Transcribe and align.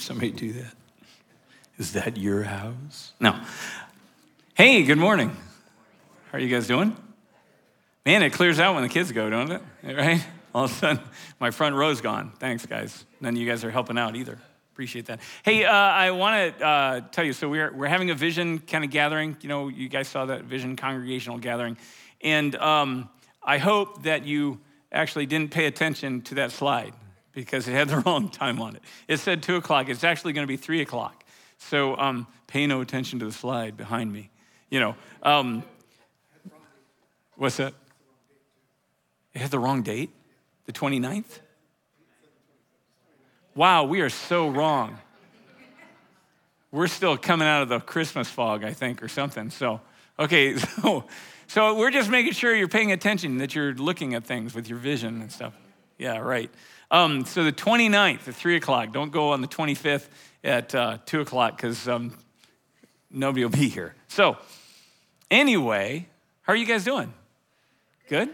Heard 0.00 0.06
somebody 0.06 0.30
do 0.30 0.52
that. 0.54 0.72
Is 1.76 1.92
that 1.92 2.16
your 2.16 2.42
house? 2.42 3.12
No. 3.20 3.38
Hey, 4.54 4.82
good 4.82 4.96
morning. 4.96 5.28
How 6.32 6.38
are 6.38 6.40
you 6.40 6.48
guys 6.48 6.66
doing? 6.66 6.96
Man, 8.06 8.22
it 8.22 8.30
clears 8.30 8.58
out 8.58 8.72
when 8.72 8.82
the 8.82 8.88
kids 8.88 9.12
go, 9.12 9.28
don't 9.28 9.52
it? 9.52 9.60
Right? 9.84 10.24
All 10.54 10.64
of 10.64 10.70
a 10.70 10.74
sudden, 10.74 11.02
my 11.38 11.50
front 11.50 11.74
row's 11.74 12.00
gone. 12.00 12.32
Thanks, 12.38 12.64
guys. 12.64 13.04
None 13.20 13.34
of 13.34 13.38
you 13.38 13.46
guys 13.46 13.62
are 13.62 13.70
helping 13.70 13.98
out 13.98 14.16
either. 14.16 14.38
Appreciate 14.72 15.04
that. 15.04 15.20
Hey, 15.42 15.66
uh, 15.66 15.70
I 15.70 16.12
want 16.12 16.56
to 16.58 16.66
uh, 16.66 17.00
tell 17.12 17.26
you 17.26 17.34
so 17.34 17.50
we're, 17.50 17.70
we're 17.70 17.86
having 17.86 18.08
a 18.08 18.14
vision 18.14 18.58
kind 18.58 18.84
of 18.84 18.90
gathering. 18.90 19.36
You 19.42 19.50
know, 19.50 19.68
you 19.68 19.90
guys 19.90 20.08
saw 20.08 20.24
that 20.24 20.44
vision 20.44 20.76
congregational 20.76 21.36
gathering. 21.36 21.76
And 22.22 22.56
um, 22.56 23.10
I 23.42 23.58
hope 23.58 24.04
that 24.04 24.24
you 24.24 24.60
actually 24.90 25.26
didn't 25.26 25.50
pay 25.50 25.66
attention 25.66 26.22
to 26.22 26.36
that 26.36 26.52
slide 26.52 26.94
because 27.32 27.68
it 27.68 27.72
had 27.72 27.88
the 27.88 27.98
wrong 28.06 28.28
time 28.28 28.60
on 28.60 28.76
it. 28.76 28.82
It 29.08 29.18
said 29.18 29.42
two 29.42 29.56
o'clock. 29.56 29.88
It's 29.88 30.04
actually 30.04 30.32
going 30.32 30.46
to 30.46 30.48
be 30.48 30.56
three 30.56 30.80
o'clock. 30.80 31.24
So 31.58 31.96
um, 31.96 32.26
pay 32.46 32.66
no 32.66 32.80
attention 32.80 33.18
to 33.20 33.26
the 33.26 33.32
slide 33.32 33.76
behind 33.76 34.12
me. 34.12 34.30
You 34.70 34.80
know, 34.80 34.94
um, 35.22 35.62
what's 37.36 37.58
that? 37.58 37.74
It 39.34 39.40
had 39.40 39.50
the 39.50 39.58
wrong 39.58 39.82
date, 39.82 40.10
the 40.66 40.72
29th? 40.72 41.40
Wow, 43.54 43.84
we 43.84 44.00
are 44.00 44.10
so 44.10 44.48
wrong. 44.48 44.98
We're 46.72 46.86
still 46.86 47.16
coming 47.16 47.48
out 47.48 47.62
of 47.62 47.68
the 47.68 47.80
Christmas 47.80 48.28
fog, 48.28 48.64
I 48.64 48.72
think, 48.72 49.02
or 49.02 49.08
something. 49.08 49.50
So, 49.50 49.80
okay, 50.18 50.56
so, 50.56 51.04
so 51.48 51.74
we're 51.74 51.90
just 51.90 52.10
making 52.10 52.32
sure 52.32 52.54
you're 52.54 52.68
paying 52.68 52.92
attention, 52.92 53.38
that 53.38 53.54
you're 53.54 53.74
looking 53.74 54.14
at 54.14 54.24
things 54.24 54.54
with 54.54 54.68
your 54.68 54.78
vision 54.78 55.20
and 55.20 55.32
stuff. 55.32 55.52
Yeah, 55.98 56.18
right. 56.18 56.50
Um, 56.92 57.24
so 57.24 57.44
the 57.44 57.52
29th 57.52 58.26
at 58.26 58.34
3 58.34 58.56
o'clock. 58.56 58.92
Don't 58.92 59.12
go 59.12 59.30
on 59.30 59.40
the 59.40 59.48
25th 59.48 60.08
at 60.42 60.74
uh, 60.74 60.98
2 61.06 61.20
o'clock 61.20 61.56
because 61.56 61.86
um, 61.86 62.12
nobody 63.10 63.44
will 63.44 63.50
be 63.50 63.68
here. 63.68 63.94
So, 64.08 64.36
anyway, 65.30 66.08
how 66.42 66.52
are 66.52 66.56
you 66.56 66.66
guys 66.66 66.82
doing? 66.84 67.12
Good? 68.08 68.30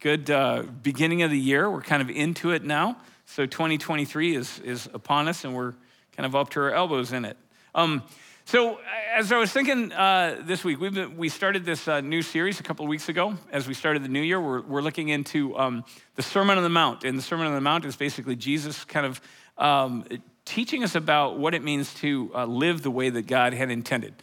Good 0.00 0.30
uh, 0.30 0.64
beginning 0.82 1.22
of 1.22 1.30
the 1.30 1.38
year. 1.38 1.70
We're 1.70 1.80
kind 1.80 2.02
of 2.02 2.10
into 2.10 2.50
it 2.50 2.64
now. 2.64 2.96
So 3.26 3.46
2023 3.46 4.34
is, 4.34 4.58
is 4.60 4.88
upon 4.92 5.28
us, 5.28 5.44
and 5.44 5.54
we're 5.54 5.74
kind 6.16 6.26
of 6.26 6.34
up 6.34 6.50
to 6.50 6.60
our 6.60 6.72
elbows 6.72 7.12
in 7.12 7.24
it. 7.24 7.36
Um, 7.74 8.02
so 8.46 8.78
as 9.12 9.32
I 9.32 9.38
was 9.38 9.50
thinking 9.50 9.90
uh, 9.90 10.40
this 10.44 10.62
week, 10.62 10.78
been, 10.78 11.16
we 11.16 11.28
started 11.28 11.64
this 11.64 11.88
uh, 11.88 12.00
new 12.00 12.22
series 12.22 12.60
a 12.60 12.62
couple 12.62 12.84
of 12.84 12.88
weeks 12.88 13.08
ago. 13.08 13.34
As 13.50 13.66
we 13.66 13.74
started 13.74 14.04
the 14.04 14.08
new 14.08 14.20
year, 14.20 14.40
we're, 14.40 14.60
we're 14.60 14.82
looking 14.82 15.08
into 15.08 15.58
um, 15.58 15.84
the 16.14 16.22
Sermon 16.22 16.56
on 16.56 16.62
the 16.62 16.68
Mount. 16.68 17.02
And 17.02 17.18
the 17.18 17.22
Sermon 17.22 17.48
on 17.48 17.54
the 17.54 17.60
Mount 17.60 17.84
is 17.84 17.96
basically 17.96 18.36
Jesus 18.36 18.84
kind 18.84 19.04
of 19.04 19.20
um, 19.58 20.04
teaching 20.44 20.84
us 20.84 20.94
about 20.94 21.40
what 21.40 21.54
it 21.54 21.64
means 21.64 21.92
to 21.94 22.30
uh, 22.36 22.46
live 22.46 22.82
the 22.82 22.90
way 22.90 23.10
that 23.10 23.26
God 23.26 23.52
had 23.52 23.68
intended 23.68 24.14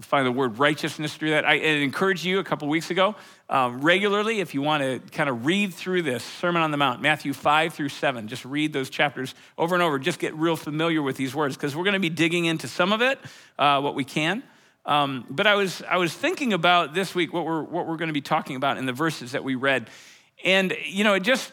find 0.00 0.26
the 0.26 0.32
word 0.32 0.58
righteousness 0.58 1.14
through 1.14 1.30
that. 1.30 1.44
I 1.44 1.54
encourage 1.54 2.24
you 2.24 2.38
a 2.38 2.44
couple 2.44 2.68
weeks 2.68 2.90
ago 2.90 3.14
um, 3.48 3.80
regularly 3.80 4.40
if 4.40 4.54
you 4.54 4.62
want 4.62 4.82
to 4.82 5.00
kind 5.10 5.28
of 5.28 5.44
read 5.44 5.74
through 5.74 6.02
this 6.02 6.22
Sermon 6.22 6.62
on 6.62 6.70
the 6.70 6.76
Mount, 6.76 7.02
Matthew 7.02 7.32
5 7.32 7.74
through 7.74 7.88
7. 7.88 8.28
Just 8.28 8.44
read 8.44 8.72
those 8.72 8.90
chapters 8.90 9.34
over 9.58 9.74
and 9.74 9.82
over. 9.82 9.98
Just 9.98 10.18
get 10.18 10.34
real 10.34 10.56
familiar 10.56 11.02
with 11.02 11.16
these 11.16 11.34
words 11.34 11.56
because 11.56 11.74
we're 11.74 11.84
going 11.84 11.94
to 11.94 12.00
be 12.00 12.10
digging 12.10 12.44
into 12.44 12.68
some 12.68 12.92
of 12.92 13.02
it, 13.02 13.18
uh, 13.58 13.80
what 13.80 13.94
we 13.94 14.04
can. 14.04 14.42
Um, 14.86 15.26
but 15.28 15.46
I 15.46 15.56
was, 15.56 15.82
I 15.88 15.98
was 15.98 16.14
thinking 16.14 16.52
about 16.52 16.94
this 16.94 17.14
week 17.14 17.32
what 17.32 17.44
we're, 17.44 17.62
what 17.62 17.86
we're 17.86 17.96
going 17.96 18.08
to 18.08 18.14
be 18.14 18.20
talking 18.20 18.56
about 18.56 18.78
in 18.78 18.86
the 18.86 18.92
verses 18.92 19.32
that 19.32 19.44
we 19.44 19.54
read. 19.54 19.90
And, 20.44 20.74
you 20.84 21.04
know, 21.04 21.14
it 21.14 21.20
just, 21.20 21.52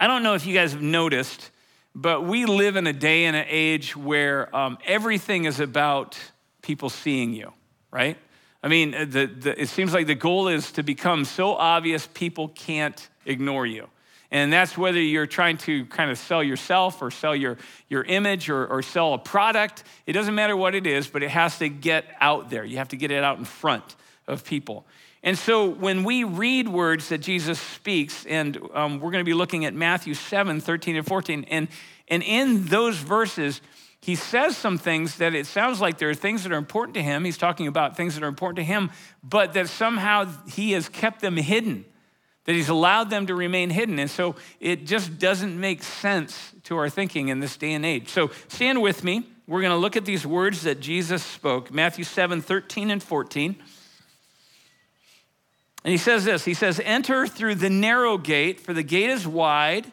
I 0.00 0.06
don't 0.06 0.22
know 0.22 0.34
if 0.34 0.46
you 0.46 0.54
guys 0.54 0.72
have 0.72 0.82
noticed, 0.82 1.50
but 1.94 2.24
we 2.24 2.46
live 2.46 2.76
in 2.76 2.86
a 2.86 2.92
day 2.92 3.26
and 3.26 3.36
an 3.36 3.46
age 3.48 3.96
where 3.96 4.54
um, 4.56 4.78
everything 4.86 5.44
is 5.44 5.60
about 5.60 6.18
people 6.62 6.88
seeing 6.88 7.32
you, 7.32 7.52
right? 7.90 8.16
I 8.62 8.68
mean, 8.68 8.92
the, 8.92 9.26
the, 9.26 9.60
it 9.60 9.68
seems 9.68 9.92
like 9.92 10.06
the 10.06 10.14
goal 10.14 10.48
is 10.48 10.72
to 10.72 10.82
become 10.82 11.24
so 11.24 11.52
obvious 11.54 12.08
people 12.14 12.48
can't 12.48 13.08
ignore 13.26 13.66
you. 13.66 13.88
And 14.30 14.50
that's 14.50 14.78
whether 14.78 14.98
you're 14.98 15.26
trying 15.26 15.58
to 15.58 15.84
kind 15.86 16.10
of 16.10 16.16
sell 16.16 16.42
yourself 16.42 17.02
or 17.02 17.10
sell 17.10 17.36
your, 17.36 17.58
your 17.90 18.02
image 18.04 18.48
or, 18.48 18.66
or 18.66 18.80
sell 18.80 19.12
a 19.12 19.18
product. 19.18 19.84
It 20.06 20.14
doesn't 20.14 20.34
matter 20.34 20.56
what 20.56 20.74
it 20.74 20.86
is, 20.86 21.06
but 21.06 21.22
it 21.22 21.30
has 21.30 21.58
to 21.58 21.68
get 21.68 22.06
out 22.18 22.48
there. 22.48 22.64
You 22.64 22.78
have 22.78 22.88
to 22.88 22.96
get 22.96 23.10
it 23.10 23.22
out 23.22 23.38
in 23.38 23.44
front 23.44 23.94
of 24.26 24.44
people. 24.44 24.86
And 25.22 25.36
so 25.36 25.68
when 25.68 26.02
we 26.02 26.24
read 26.24 26.66
words 26.66 27.10
that 27.10 27.18
Jesus 27.18 27.60
speaks, 27.60 28.24
and 28.24 28.58
um, 28.72 29.00
we're 29.00 29.10
going 29.10 29.24
to 29.24 29.28
be 29.28 29.34
looking 29.34 29.66
at 29.66 29.74
Matthew 29.74 30.14
7 30.14 30.60
13 30.60 30.96
and 30.96 31.06
14, 31.06 31.44
and, 31.50 31.68
and 32.08 32.22
in 32.22 32.64
those 32.64 32.96
verses, 32.96 33.60
he 34.02 34.16
says 34.16 34.56
some 34.56 34.78
things 34.78 35.18
that 35.18 35.32
it 35.32 35.46
sounds 35.46 35.80
like 35.80 35.98
there 35.98 36.10
are 36.10 36.14
things 36.14 36.42
that 36.42 36.50
are 36.50 36.58
important 36.58 36.94
to 36.94 37.02
him. 37.02 37.24
He's 37.24 37.38
talking 37.38 37.68
about 37.68 37.96
things 37.96 38.16
that 38.16 38.24
are 38.24 38.28
important 38.28 38.56
to 38.56 38.64
him, 38.64 38.90
but 39.22 39.52
that 39.52 39.68
somehow 39.68 40.28
he 40.48 40.72
has 40.72 40.88
kept 40.88 41.20
them 41.20 41.36
hidden, 41.36 41.84
that 42.44 42.52
he's 42.52 42.68
allowed 42.68 43.10
them 43.10 43.28
to 43.28 43.34
remain 43.36 43.70
hidden. 43.70 44.00
And 44.00 44.10
so 44.10 44.34
it 44.58 44.86
just 44.86 45.20
doesn't 45.20 45.58
make 45.58 45.84
sense 45.84 46.52
to 46.64 46.76
our 46.78 46.90
thinking 46.90 47.28
in 47.28 47.38
this 47.38 47.56
day 47.56 47.74
and 47.74 47.86
age. 47.86 48.08
So 48.08 48.32
stand 48.48 48.82
with 48.82 49.04
me. 49.04 49.24
We're 49.46 49.60
going 49.60 49.70
to 49.70 49.78
look 49.78 49.96
at 49.96 50.04
these 50.04 50.26
words 50.26 50.62
that 50.62 50.80
Jesus 50.80 51.22
spoke 51.22 51.72
Matthew 51.72 52.04
7 52.04 52.42
13 52.42 52.90
and 52.90 53.00
14. 53.00 53.54
And 55.84 55.90
he 55.92 55.98
says 55.98 56.24
this 56.24 56.44
He 56.44 56.54
says, 56.54 56.80
Enter 56.84 57.28
through 57.28 57.54
the 57.54 57.70
narrow 57.70 58.18
gate, 58.18 58.58
for 58.58 58.72
the 58.72 58.82
gate 58.82 59.10
is 59.10 59.28
wide 59.28 59.92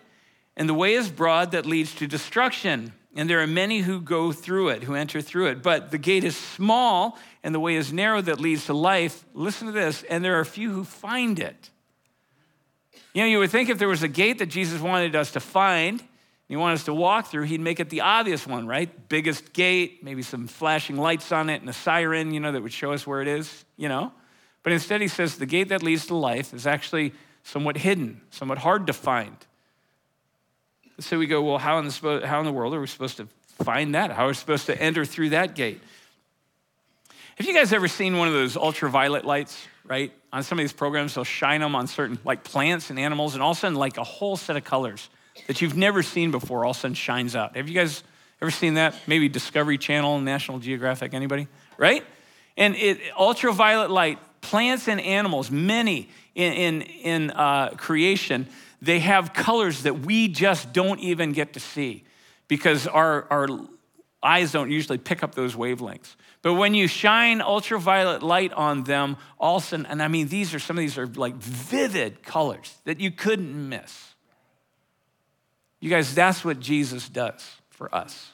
and 0.57 0.67
the 0.67 0.73
way 0.73 0.95
is 0.95 1.09
broad 1.09 1.51
that 1.51 1.67
leads 1.67 1.93
to 1.95 2.07
destruction 2.07 2.93
and 3.15 3.29
there 3.29 3.41
are 3.41 3.47
many 3.47 3.79
who 3.79 4.01
go 4.01 4.31
through 4.31 4.69
it, 4.69 4.83
who 4.83 4.93
enter 4.93 5.21
through 5.21 5.47
it. 5.47 5.63
But 5.63 5.91
the 5.91 5.97
gate 5.97 6.23
is 6.23 6.37
small 6.37 7.17
and 7.43 7.55
the 7.55 7.59
way 7.59 7.75
is 7.75 7.91
narrow 7.91 8.21
that 8.21 8.39
leads 8.39 8.65
to 8.67 8.73
life. 8.73 9.25
Listen 9.33 9.67
to 9.67 9.73
this, 9.73 10.03
and 10.03 10.23
there 10.23 10.39
are 10.39 10.45
few 10.45 10.71
who 10.71 10.83
find 10.83 11.39
it. 11.39 11.69
You 13.13 13.23
know, 13.23 13.27
you 13.27 13.39
would 13.39 13.49
think 13.49 13.69
if 13.69 13.79
there 13.79 13.87
was 13.87 14.03
a 14.03 14.07
gate 14.07 14.39
that 14.39 14.47
Jesus 14.47 14.79
wanted 14.79 15.15
us 15.15 15.31
to 15.31 15.39
find, 15.39 16.03
he 16.47 16.55
wanted 16.55 16.75
us 16.75 16.83
to 16.85 16.93
walk 16.93 17.27
through, 17.27 17.43
he'd 17.43 17.61
make 17.61 17.79
it 17.79 17.89
the 17.89 18.01
obvious 18.01 18.45
one, 18.45 18.67
right? 18.67 19.09
Biggest 19.09 19.53
gate, 19.53 20.03
maybe 20.03 20.21
some 20.21 20.47
flashing 20.47 20.97
lights 20.97 21.31
on 21.31 21.49
it 21.49 21.61
and 21.61 21.69
a 21.69 21.73
siren, 21.73 22.33
you 22.33 22.39
know, 22.39 22.51
that 22.51 22.61
would 22.61 22.73
show 22.73 22.91
us 22.91 23.05
where 23.05 23.21
it 23.21 23.27
is, 23.27 23.65
you 23.77 23.87
know? 23.87 24.11
But 24.63 24.73
instead, 24.73 25.01
he 25.01 25.07
says 25.07 25.37
the 25.37 25.45
gate 25.45 25.69
that 25.69 25.83
leads 25.83 26.07
to 26.07 26.15
life 26.15 26.53
is 26.53 26.67
actually 26.67 27.13
somewhat 27.43 27.77
hidden, 27.77 28.21
somewhat 28.29 28.57
hard 28.59 28.87
to 28.87 28.93
find. 28.93 29.35
So 30.99 31.17
we 31.17 31.27
go, 31.27 31.41
well, 31.41 31.57
how 31.57 31.79
in, 31.79 31.87
the, 31.87 32.21
how 32.25 32.39
in 32.39 32.45
the 32.45 32.51
world 32.51 32.73
are 32.73 32.81
we 32.81 32.87
supposed 32.87 33.17
to 33.17 33.27
find 33.63 33.95
that? 33.95 34.11
How 34.11 34.25
are 34.25 34.29
we 34.29 34.33
supposed 34.33 34.65
to 34.67 34.81
enter 34.81 35.05
through 35.05 35.29
that 35.29 35.55
gate? 35.55 35.81
Have 37.37 37.47
you 37.47 37.53
guys 37.53 37.71
ever 37.71 37.87
seen 37.87 38.17
one 38.17 38.27
of 38.27 38.33
those 38.33 38.57
ultraviolet 38.57 39.23
lights, 39.23 39.65
right? 39.85 40.11
On 40.33 40.43
some 40.43 40.59
of 40.59 40.63
these 40.63 40.73
programs, 40.73 41.15
they'll 41.15 41.23
shine 41.23 41.61
them 41.61 41.73
on 41.73 41.87
certain, 41.87 42.19
like 42.25 42.43
plants 42.43 42.89
and 42.89 42.99
animals, 42.99 43.33
and 43.33 43.41
all 43.41 43.51
of 43.51 43.57
a 43.57 43.59
sudden, 43.61 43.77
like 43.77 43.97
a 43.97 44.03
whole 44.03 44.35
set 44.35 44.57
of 44.57 44.65
colors 44.65 45.09
that 45.47 45.61
you've 45.61 45.77
never 45.77 46.03
seen 46.03 46.31
before 46.31 46.65
all 46.65 46.71
of 46.71 46.77
a 46.77 46.79
sudden 46.79 46.95
shines 46.95 47.35
out. 47.35 47.55
Have 47.55 47.69
you 47.69 47.75
guys 47.75 48.03
ever 48.41 48.51
seen 48.51 48.73
that? 48.73 48.93
Maybe 49.07 49.29
Discovery 49.29 49.77
Channel, 49.77 50.19
National 50.19 50.59
Geographic, 50.59 51.13
anybody? 51.13 51.47
Right? 51.77 52.03
And 52.57 52.75
it, 52.75 52.99
ultraviolet 53.17 53.89
light, 53.89 54.19
plants 54.41 54.89
and 54.89 54.99
animals, 54.99 55.49
many 55.49 56.09
in, 56.35 56.53
in, 56.53 56.81
in 56.81 57.31
uh, 57.31 57.69
creation, 57.77 58.47
they 58.81 58.99
have 58.99 59.33
colors 59.33 59.83
that 59.83 59.99
we 60.01 60.27
just 60.27 60.73
don't 60.73 60.99
even 60.99 61.31
get 61.31 61.53
to 61.53 61.59
see 61.59 62.03
because 62.47 62.87
our, 62.87 63.27
our 63.29 63.47
eyes 64.23 64.51
don't 64.51 64.71
usually 64.71 64.97
pick 64.97 65.23
up 65.23 65.35
those 65.35 65.55
wavelengths. 65.55 66.15
But 66.41 66.53
when 66.53 66.73
you 66.73 66.87
shine 66.87 67.41
ultraviolet 67.41 68.23
light 68.23 68.53
on 68.53 68.83
them, 68.83 69.17
all 69.37 69.57
of 69.57 69.63
a 69.63 69.65
sudden, 69.65 69.85
and 69.85 70.01
I 70.01 70.07
mean, 70.07 70.27
these 70.27 70.53
are 70.53 70.59
some 70.59 70.77
of 70.77 70.81
these 70.81 70.97
are 70.97 71.07
like 71.07 71.35
vivid 71.35 72.23
colors 72.23 72.77
that 72.85 72.99
you 72.99 73.11
couldn't 73.11 73.69
miss. 73.69 74.13
You 75.81 75.89
guys, 75.89 76.13
that's 76.13 76.43
what 76.43 76.59
Jesus 76.59 77.07
does 77.09 77.45
for 77.69 77.93
us. 77.93 78.33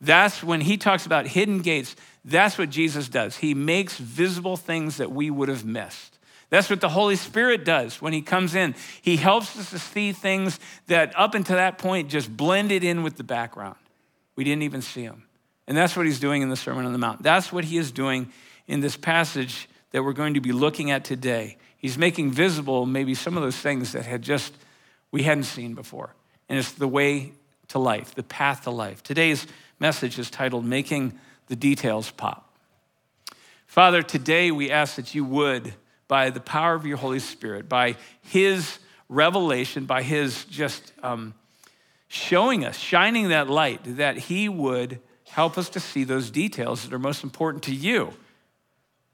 That's 0.00 0.42
when 0.42 0.62
he 0.62 0.78
talks 0.78 1.04
about 1.04 1.26
hidden 1.26 1.60
gates, 1.60 1.94
that's 2.24 2.56
what 2.56 2.70
Jesus 2.70 3.08
does. 3.08 3.36
He 3.36 3.54
makes 3.54 3.96
visible 3.98 4.56
things 4.56 4.96
that 4.96 5.12
we 5.12 5.30
would 5.30 5.48
have 5.48 5.64
missed. 5.64 6.18
That's 6.50 6.68
what 6.68 6.80
the 6.80 6.88
Holy 6.88 7.16
Spirit 7.16 7.64
does 7.64 8.02
when 8.02 8.12
He 8.12 8.22
comes 8.22 8.54
in. 8.54 8.74
He 9.00 9.16
helps 9.16 9.56
us 9.56 9.70
to 9.70 9.78
see 9.78 10.12
things 10.12 10.58
that 10.88 11.18
up 11.18 11.34
until 11.34 11.56
that 11.56 11.78
point 11.78 12.10
just 12.10 12.36
blended 12.36 12.84
in 12.84 13.02
with 13.02 13.16
the 13.16 13.24
background. 13.24 13.76
We 14.36 14.44
didn't 14.44 14.62
even 14.62 14.82
see 14.82 15.06
them. 15.06 15.24
And 15.66 15.76
that's 15.76 15.96
what 15.96 16.06
He's 16.06 16.20
doing 16.20 16.42
in 16.42 16.48
the 16.48 16.56
Sermon 16.56 16.84
on 16.84 16.92
the 16.92 16.98
Mount. 16.98 17.22
That's 17.22 17.52
what 17.52 17.64
He 17.64 17.78
is 17.78 17.92
doing 17.92 18.32
in 18.66 18.80
this 18.80 18.96
passage 18.96 19.68
that 19.92 20.02
we're 20.02 20.12
going 20.12 20.34
to 20.34 20.40
be 20.40 20.52
looking 20.52 20.90
at 20.90 21.04
today. 21.04 21.56
He's 21.78 21.96
making 21.96 22.32
visible 22.32 22.84
maybe 22.84 23.14
some 23.14 23.36
of 23.36 23.42
those 23.42 23.56
things 23.56 23.92
that 23.92 24.04
had 24.04 24.22
just 24.22 24.52
we 25.12 25.22
hadn't 25.22 25.44
seen 25.44 25.74
before. 25.74 26.14
And 26.48 26.58
it's 26.58 26.72
the 26.72 26.88
way 26.88 27.32
to 27.68 27.78
life, 27.78 28.14
the 28.14 28.22
path 28.22 28.64
to 28.64 28.70
life. 28.70 29.02
Today's 29.02 29.46
message 29.78 30.18
is 30.18 30.30
titled 30.30 30.64
Making 30.64 31.18
the 31.46 31.56
Details 31.56 32.10
Pop. 32.10 32.52
Father, 33.66 34.02
today 34.02 34.50
we 34.50 34.70
ask 34.70 34.96
that 34.96 35.14
you 35.14 35.24
would 35.24 35.74
by 36.10 36.30
the 36.30 36.40
power 36.40 36.74
of 36.74 36.84
your 36.84 36.96
Holy 36.96 37.20
Spirit, 37.20 37.68
by 37.68 37.94
His 38.22 38.80
revelation, 39.08 39.84
by 39.84 40.02
His 40.02 40.44
just, 40.46 40.92
um, 41.04 41.34
showing 42.08 42.64
us, 42.64 42.76
shining 42.76 43.28
that 43.28 43.48
light, 43.48 43.78
that 43.84 44.18
He 44.18 44.48
would 44.48 44.98
help 45.28 45.56
us 45.56 45.68
to 45.68 45.78
see 45.78 46.02
those 46.02 46.32
details 46.32 46.82
that 46.82 46.92
are 46.92 46.98
most 46.98 47.22
important 47.22 47.62
to 47.62 47.72
you. 47.72 48.12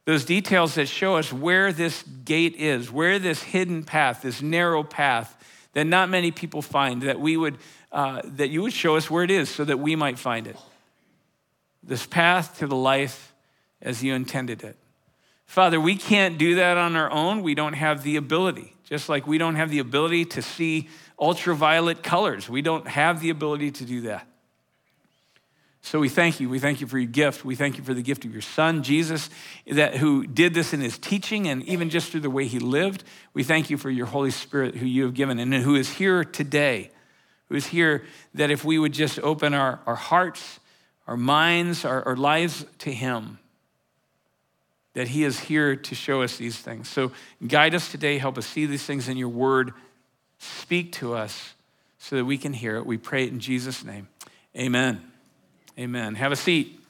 Those 0.07 0.25
details 0.25 0.77
that 0.77 0.89
show 0.89 1.17
us 1.17 1.31
where 1.31 1.71
this 1.71 2.03
gate 2.25 2.57
is, 2.57 2.91
where 2.91 3.19
this 3.19 3.43
hidden 3.43 3.85
path, 3.85 4.23
this 4.23 4.41
narrow 4.41 4.83
path 4.83 5.37
that 5.75 5.85
not 5.85 6.09
many 6.09 6.31
people 6.31 6.63
find, 6.63 7.03
that 7.03 7.21
we 7.21 7.37
would, 7.37 7.59
uh, 7.93 8.23
that 8.25 8.49
you 8.49 8.63
would 8.63 8.73
show 8.73 8.97
us 8.97 9.11
where 9.11 9.23
it 9.23 9.31
is 9.31 9.51
so 9.51 9.67
that 9.67 9.79
we 9.79 9.97
might 9.97 10.19
find 10.19 10.47
it. 10.47 10.57
This 11.83 12.07
path 12.07 12.59
to 12.61 12.67
the 12.67 12.75
life 12.75 13.35
as 13.83 14.03
you 14.03 14.15
intended 14.15 14.65
it. 14.65 14.79
Father, 15.47 15.81
we 15.81 15.97
can't 15.97 16.39
do 16.39 16.57
that 16.57 16.77
on 16.77 16.97
our 16.97 17.11
own. 17.11 17.43
We 17.43 17.55
don't 17.55 17.73
have 17.73 18.03
the 18.03 18.17
ability. 18.17 18.75
Just 18.85 19.09
like 19.09 19.27
we 19.27 19.39
don't 19.39 19.57
have 19.57 19.71
the 19.71 19.79
ability 19.79 20.27
to 20.27 20.43
see 20.43 20.89
ultraviolet 21.19 22.03
colors, 22.03 22.49
we 22.49 22.63
don't 22.63 22.87
have 22.87 23.21
the 23.21 23.31
ability 23.31 23.71
to 23.73 23.85
do 23.85 24.03
that. 24.03 24.27
So 25.87 26.01
we 26.01 26.09
thank 26.09 26.41
you. 26.41 26.49
We 26.49 26.59
thank 26.59 26.81
you 26.81 26.89
for 26.89 26.99
your 26.99 27.09
gift. 27.09 27.45
We 27.45 27.55
thank 27.55 27.79
you 27.79 27.85
for 27.85 27.95
the 27.95 28.03
gift 28.03 28.25
of 28.25 28.33
your 28.33 28.43
son, 28.43 28.83
Jesus, 28.83 29.31
that, 29.69 29.95
who 29.95 30.27
did 30.27 30.53
this 30.53 30.73
in 30.73 30.81
his 30.81 30.99
teaching 30.99 31.47
and 31.47 31.63
even 31.63 31.91
just 31.91 32.11
through 32.11 32.23
the 32.23 32.31
way 32.31 32.47
he 32.47 32.59
lived. 32.59 33.05
We 33.35 33.45
thank 33.45 33.71
you 33.71 33.77
for 33.77 33.89
your 33.89 34.07
Holy 34.07 34.33
Spirit 34.33 34.75
who 34.75 34.85
you 34.85 35.05
have 35.05 35.15
given 35.15 35.39
and 35.39 35.55
who 35.55 35.77
is 35.77 35.89
here 35.89 36.25
today, 36.25 36.91
who 37.49 37.55
is 37.55 37.69
here 37.69 38.05
that 38.35 38.51
if 38.51 38.65
we 38.65 38.81
would 38.81 38.93
just 38.93 39.21
open 39.21 39.55
our, 39.55 39.79
our 39.87 39.95
hearts, 39.95 40.59
our 41.07 41.17
minds, 41.17 41.85
our, 41.85 42.03
our 42.03 42.17
lives 42.17 42.67
to 42.81 42.93
him, 42.93 43.39
that 44.97 45.09
he 45.09 45.25
is 45.25 45.39
here 45.39 45.77
to 45.77 45.95
show 45.95 46.23
us 46.23 46.39
these 46.39 46.57
things. 46.57 46.89
So 46.89 47.13
guide 47.47 47.75
us 47.75 47.93
today. 47.93 48.17
Help 48.17 48.39
us 48.39 48.47
see 48.47 48.65
these 48.65 48.83
things 48.83 49.11
in 49.11 49.19
your 49.19 49.29
word. 49.29 49.75
Speak 50.39 50.93
to 50.93 51.13
us 51.13 51.53
so 51.99 52.17
that 52.17 52.25
we 52.25 52.39
can 52.39 52.55
hear 52.55 52.77
it. 52.77 52.87
We 52.87 52.97
pray 52.97 53.25
it 53.25 53.31
in 53.31 53.39
Jesus' 53.39 53.85
name. 53.85 54.09
Amen. 54.57 55.03
Amen. 55.79 56.15
Have 56.15 56.33
a 56.33 56.37
seat. 56.37 56.81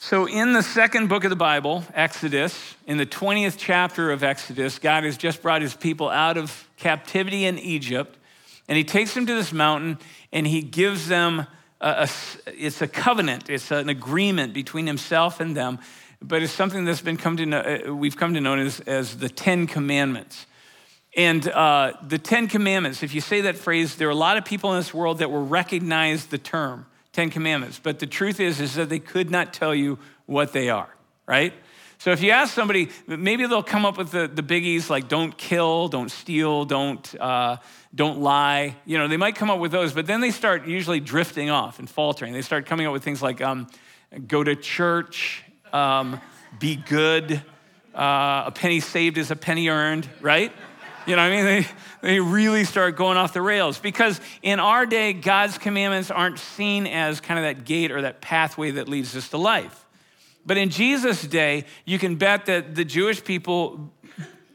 So, 0.00 0.26
in 0.26 0.54
the 0.54 0.62
second 0.62 1.08
book 1.08 1.22
of 1.22 1.30
the 1.30 1.36
Bible, 1.36 1.84
Exodus, 1.94 2.74
in 2.88 2.96
the 2.96 3.06
20th 3.06 3.54
chapter 3.58 4.10
of 4.10 4.24
Exodus, 4.24 4.80
God 4.80 5.04
has 5.04 5.16
just 5.16 5.40
brought 5.40 5.62
his 5.62 5.74
people 5.74 6.08
out 6.08 6.36
of 6.36 6.68
captivity 6.76 7.44
in 7.44 7.60
Egypt, 7.60 8.16
and 8.66 8.76
he 8.76 8.82
takes 8.82 9.14
them 9.14 9.24
to 9.26 9.34
this 9.34 9.52
mountain 9.52 9.98
and 10.32 10.48
he 10.48 10.62
gives 10.62 11.06
them 11.06 11.46
a, 11.80 12.08
it's 12.46 12.82
a 12.82 12.88
covenant, 12.88 13.48
it's 13.48 13.70
an 13.70 13.88
agreement 13.88 14.52
between 14.52 14.86
himself 14.86 15.40
and 15.40 15.56
them, 15.56 15.78
but 16.20 16.42
it's 16.42 16.52
something 16.52 16.84
that's 16.84 17.00
been 17.00 17.16
come 17.16 17.36
to 17.36 17.46
know, 17.46 17.60
uh, 17.60 17.94
we've 17.94 18.16
come 18.16 18.34
to 18.34 18.40
know 18.40 18.56
as, 18.56 18.80
as 18.80 19.18
the 19.18 19.28
Ten 19.28 19.66
Commandments. 19.66 20.46
And 21.16 21.48
uh, 21.48 21.92
the 22.06 22.18
Ten 22.18 22.48
Commandments, 22.48 23.02
if 23.02 23.14
you 23.14 23.20
say 23.20 23.40
that 23.42 23.56
phrase, 23.56 23.96
there 23.96 24.08
are 24.08 24.12
a 24.12 24.16
lot 24.16 24.36
of 24.36 24.44
people 24.44 24.72
in 24.72 24.78
this 24.78 24.92
world 24.92 25.18
that 25.18 25.30
will 25.30 25.46
recognize 25.46 26.26
the 26.26 26.38
term 26.38 26.86
Ten 27.12 27.30
Commandments. 27.30 27.80
But 27.82 27.98
the 27.98 28.06
truth 28.06 28.40
is, 28.40 28.60
is 28.60 28.74
that 28.74 28.88
they 28.88 28.98
could 28.98 29.30
not 29.30 29.52
tell 29.52 29.74
you 29.74 29.98
what 30.26 30.52
they 30.52 30.68
are, 30.68 30.88
right? 31.26 31.52
So 31.98 32.12
if 32.12 32.22
you 32.22 32.30
ask 32.30 32.54
somebody, 32.54 32.90
maybe 33.08 33.46
they'll 33.46 33.62
come 33.62 33.84
up 33.84 33.98
with 33.98 34.12
the, 34.12 34.28
the 34.28 34.42
biggies 34.42 34.88
like 34.88 35.08
don't 35.08 35.36
kill, 35.36 35.88
don't 35.88 36.10
steal, 36.10 36.64
don't, 36.64 37.20
uh, 37.20 37.56
don't 37.92 38.20
lie. 38.20 38.76
You 38.86 38.98
know, 38.98 39.08
they 39.08 39.16
might 39.16 39.34
come 39.34 39.50
up 39.50 39.58
with 39.58 39.72
those, 39.72 39.92
but 39.92 40.06
then 40.06 40.20
they 40.20 40.30
start 40.30 40.66
usually 40.66 41.00
drifting 41.00 41.50
off 41.50 41.80
and 41.80 41.90
faltering. 41.90 42.32
They 42.32 42.42
start 42.42 42.66
coming 42.66 42.86
up 42.86 42.92
with 42.92 43.02
things 43.02 43.20
like 43.20 43.40
um, 43.40 43.66
go 44.28 44.44
to 44.44 44.54
church, 44.54 45.42
um, 45.72 46.20
be 46.60 46.76
good, 46.76 47.42
uh, 47.94 48.44
a 48.46 48.52
penny 48.54 48.78
saved 48.78 49.18
is 49.18 49.32
a 49.32 49.36
penny 49.36 49.68
earned, 49.68 50.08
right? 50.20 50.52
You 51.04 51.16
know, 51.16 51.22
what 51.22 51.32
I 51.32 51.36
mean, 51.36 51.44
they, 51.44 51.66
they 52.00 52.20
really 52.20 52.64
start 52.64 52.94
going 52.94 53.16
off 53.16 53.32
the 53.32 53.42
rails 53.42 53.78
because 53.78 54.20
in 54.42 54.60
our 54.60 54.86
day, 54.86 55.14
God's 55.14 55.58
commandments 55.58 56.10
aren't 56.10 56.38
seen 56.38 56.86
as 56.86 57.20
kind 57.20 57.40
of 57.40 57.44
that 57.44 57.64
gate 57.64 57.90
or 57.90 58.02
that 58.02 58.20
pathway 58.20 58.72
that 58.72 58.88
leads 58.88 59.16
us 59.16 59.30
to 59.30 59.38
life. 59.38 59.84
But 60.48 60.56
in 60.56 60.70
Jesus' 60.70 61.26
day, 61.26 61.66
you 61.84 61.98
can 61.98 62.16
bet 62.16 62.46
that 62.46 62.74
the 62.74 62.82
Jewish 62.82 63.22
people, 63.22 63.92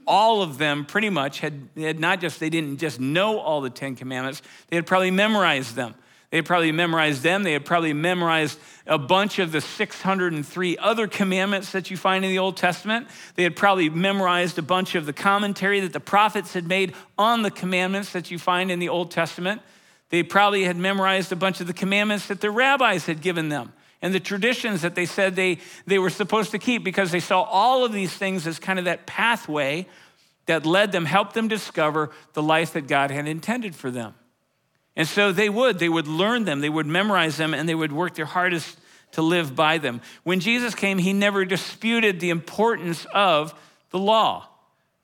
all 0.07 0.41
of 0.41 0.57
them 0.57 0.85
pretty 0.85 1.11
much 1.11 1.39
had, 1.39 1.69
had 1.77 1.99
not 1.99 2.19
just, 2.19 2.39
they 2.39 2.49
didn't 2.49 2.79
just 2.79 2.99
know 2.99 3.37
all 3.37 3.61
the 3.61 3.69
Ten 3.69 3.95
Commandments, 3.95 4.41
they 4.69 4.75
had 4.75 4.87
probably 4.87 5.11
memorized 5.11 5.75
them. 5.75 5.93
They 6.31 6.37
had 6.37 6.47
probably 6.47 6.71
memorized 6.71 7.21
them. 7.21 7.43
They 7.43 7.53
had 7.53 7.63
probably 7.63 7.93
memorized 7.93 8.57
a 8.87 8.97
bunch 8.97 9.37
of 9.37 9.51
the 9.51 9.61
603 9.61 10.77
other 10.79 11.07
commandments 11.07 11.71
that 11.73 11.91
you 11.91 11.95
find 11.95 12.25
in 12.25 12.31
the 12.31 12.39
Old 12.39 12.57
Testament. 12.57 13.07
They 13.35 13.43
had 13.43 13.55
probably 13.55 13.91
memorized 13.91 14.57
a 14.57 14.63
bunch 14.63 14.95
of 14.95 15.05
the 15.05 15.13
commentary 15.13 15.79
that 15.81 15.93
the 15.93 15.99
prophets 15.99 16.55
had 16.55 16.67
made 16.67 16.95
on 17.19 17.43
the 17.43 17.51
commandments 17.51 18.13
that 18.13 18.31
you 18.31 18.39
find 18.39 18.71
in 18.71 18.79
the 18.79 18.89
Old 18.89 19.11
Testament. 19.11 19.61
They 20.09 20.23
probably 20.23 20.63
had 20.63 20.75
memorized 20.75 21.31
a 21.31 21.35
bunch 21.35 21.61
of 21.61 21.67
the 21.67 21.73
commandments 21.73 22.25
that 22.29 22.41
the 22.41 22.49
rabbis 22.49 23.05
had 23.05 23.21
given 23.21 23.49
them 23.49 23.73
and 24.03 24.13
the 24.13 24.19
traditions 24.19 24.81
that 24.81 24.95
they 24.95 25.05
said 25.05 25.35
they, 25.35 25.59
they 25.87 25.97
were 25.97 26.09
supposed 26.09 26.51
to 26.51 26.59
keep 26.59 26.83
because 26.83 27.11
they 27.11 27.21
saw 27.21 27.41
all 27.41 27.85
of 27.85 27.93
these 27.93 28.11
things 28.11 28.45
as 28.45 28.59
kind 28.59 28.77
of 28.77 28.85
that 28.85 29.07
pathway 29.07 29.87
that 30.45 30.65
led 30.65 30.91
them, 30.91 31.05
helped 31.05 31.33
them 31.33 31.47
discover 31.47 32.11
the 32.33 32.43
life 32.43 32.73
that 32.73 32.85
God 32.85 33.11
had 33.11 33.29
intended 33.29 33.73
for 33.73 33.89
them. 33.89 34.13
And 34.97 35.07
so 35.07 35.31
they 35.31 35.47
would, 35.49 35.79
they 35.79 35.87
would 35.87 36.07
learn 36.07 36.43
them, 36.43 36.59
they 36.59 36.69
would 36.69 36.85
memorize 36.85 37.37
them, 37.37 37.53
and 37.53 37.67
they 37.67 37.73
would 37.73 37.93
work 37.93 38.13
their 38.13 38.25
hardest 38.25 38.77
to 39.13 39.21
live 39.21 39.55
by 39.55 39.77
them. 39.77 40.01
When 40.23 40.41
Jesus 40.41 40.75
came, 40.75 40.97
he 40.97 41.13
never 41.13 41.45
disputed 41.45 42.19
the 42.19 42.29
importance 42.29 43.07
of 43.13 43.57
the 43.91 43.99
law, 43.99 44.49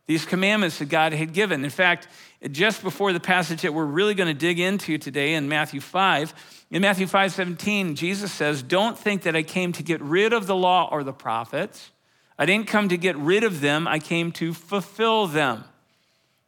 these 0.08 0.26
commandments 0.26 0.80
that 0.80 0.90
God 0.90 1.14
had 1.14 1.32
given. 1.32 1.64
In 1.64 1.70
fact, 1.70 2.10
just 2.52 2.84
before 2.84 3.14
the 3.14 3.20
passage 3.22 3.62
that 3.62 3.74
we're 3.74 3.86
really 3.86 4.14
going 4.14 4.28
to 4.28 4.38
dig 4.38 4.60
into 4.60 4.98
today 4.98 5.36
in 5.36 5.48
Matthew 5.48 5.80
5, 5.80 6.34
in 6.72 6.82
Matthew 6.82 7.08
5 7.08 7.32
17, 7.32 7.96
Jesus 7.96 8.32
says, 8.32 8.62
Don't 8.62 8.98
think 8.98 9.24
that 9.24 9.36
I 9.36 9.44
came 9.44 9.72
to 9.74 9.84
get 9.84 10.02
rid 10.02 10.34
of 10.34 10.48
the 10.48 10.56
law 10.56 10.88
or 10.92 11.04
the 11.04 11.14
prophets. 11.14 11.92
I 12.38 12.46
didn't 12.46 12.68
come 12.68 12.90
to 12.90 12.98
get 12.98 13.18
rid 13.18 13.44
of 13.44 13.60
them, 13.60 13.88
I 13.88 14.00
came 14.00 14.32
to 14.34 14.54
fulfill 14.54 15.28
them. 15.28 15.64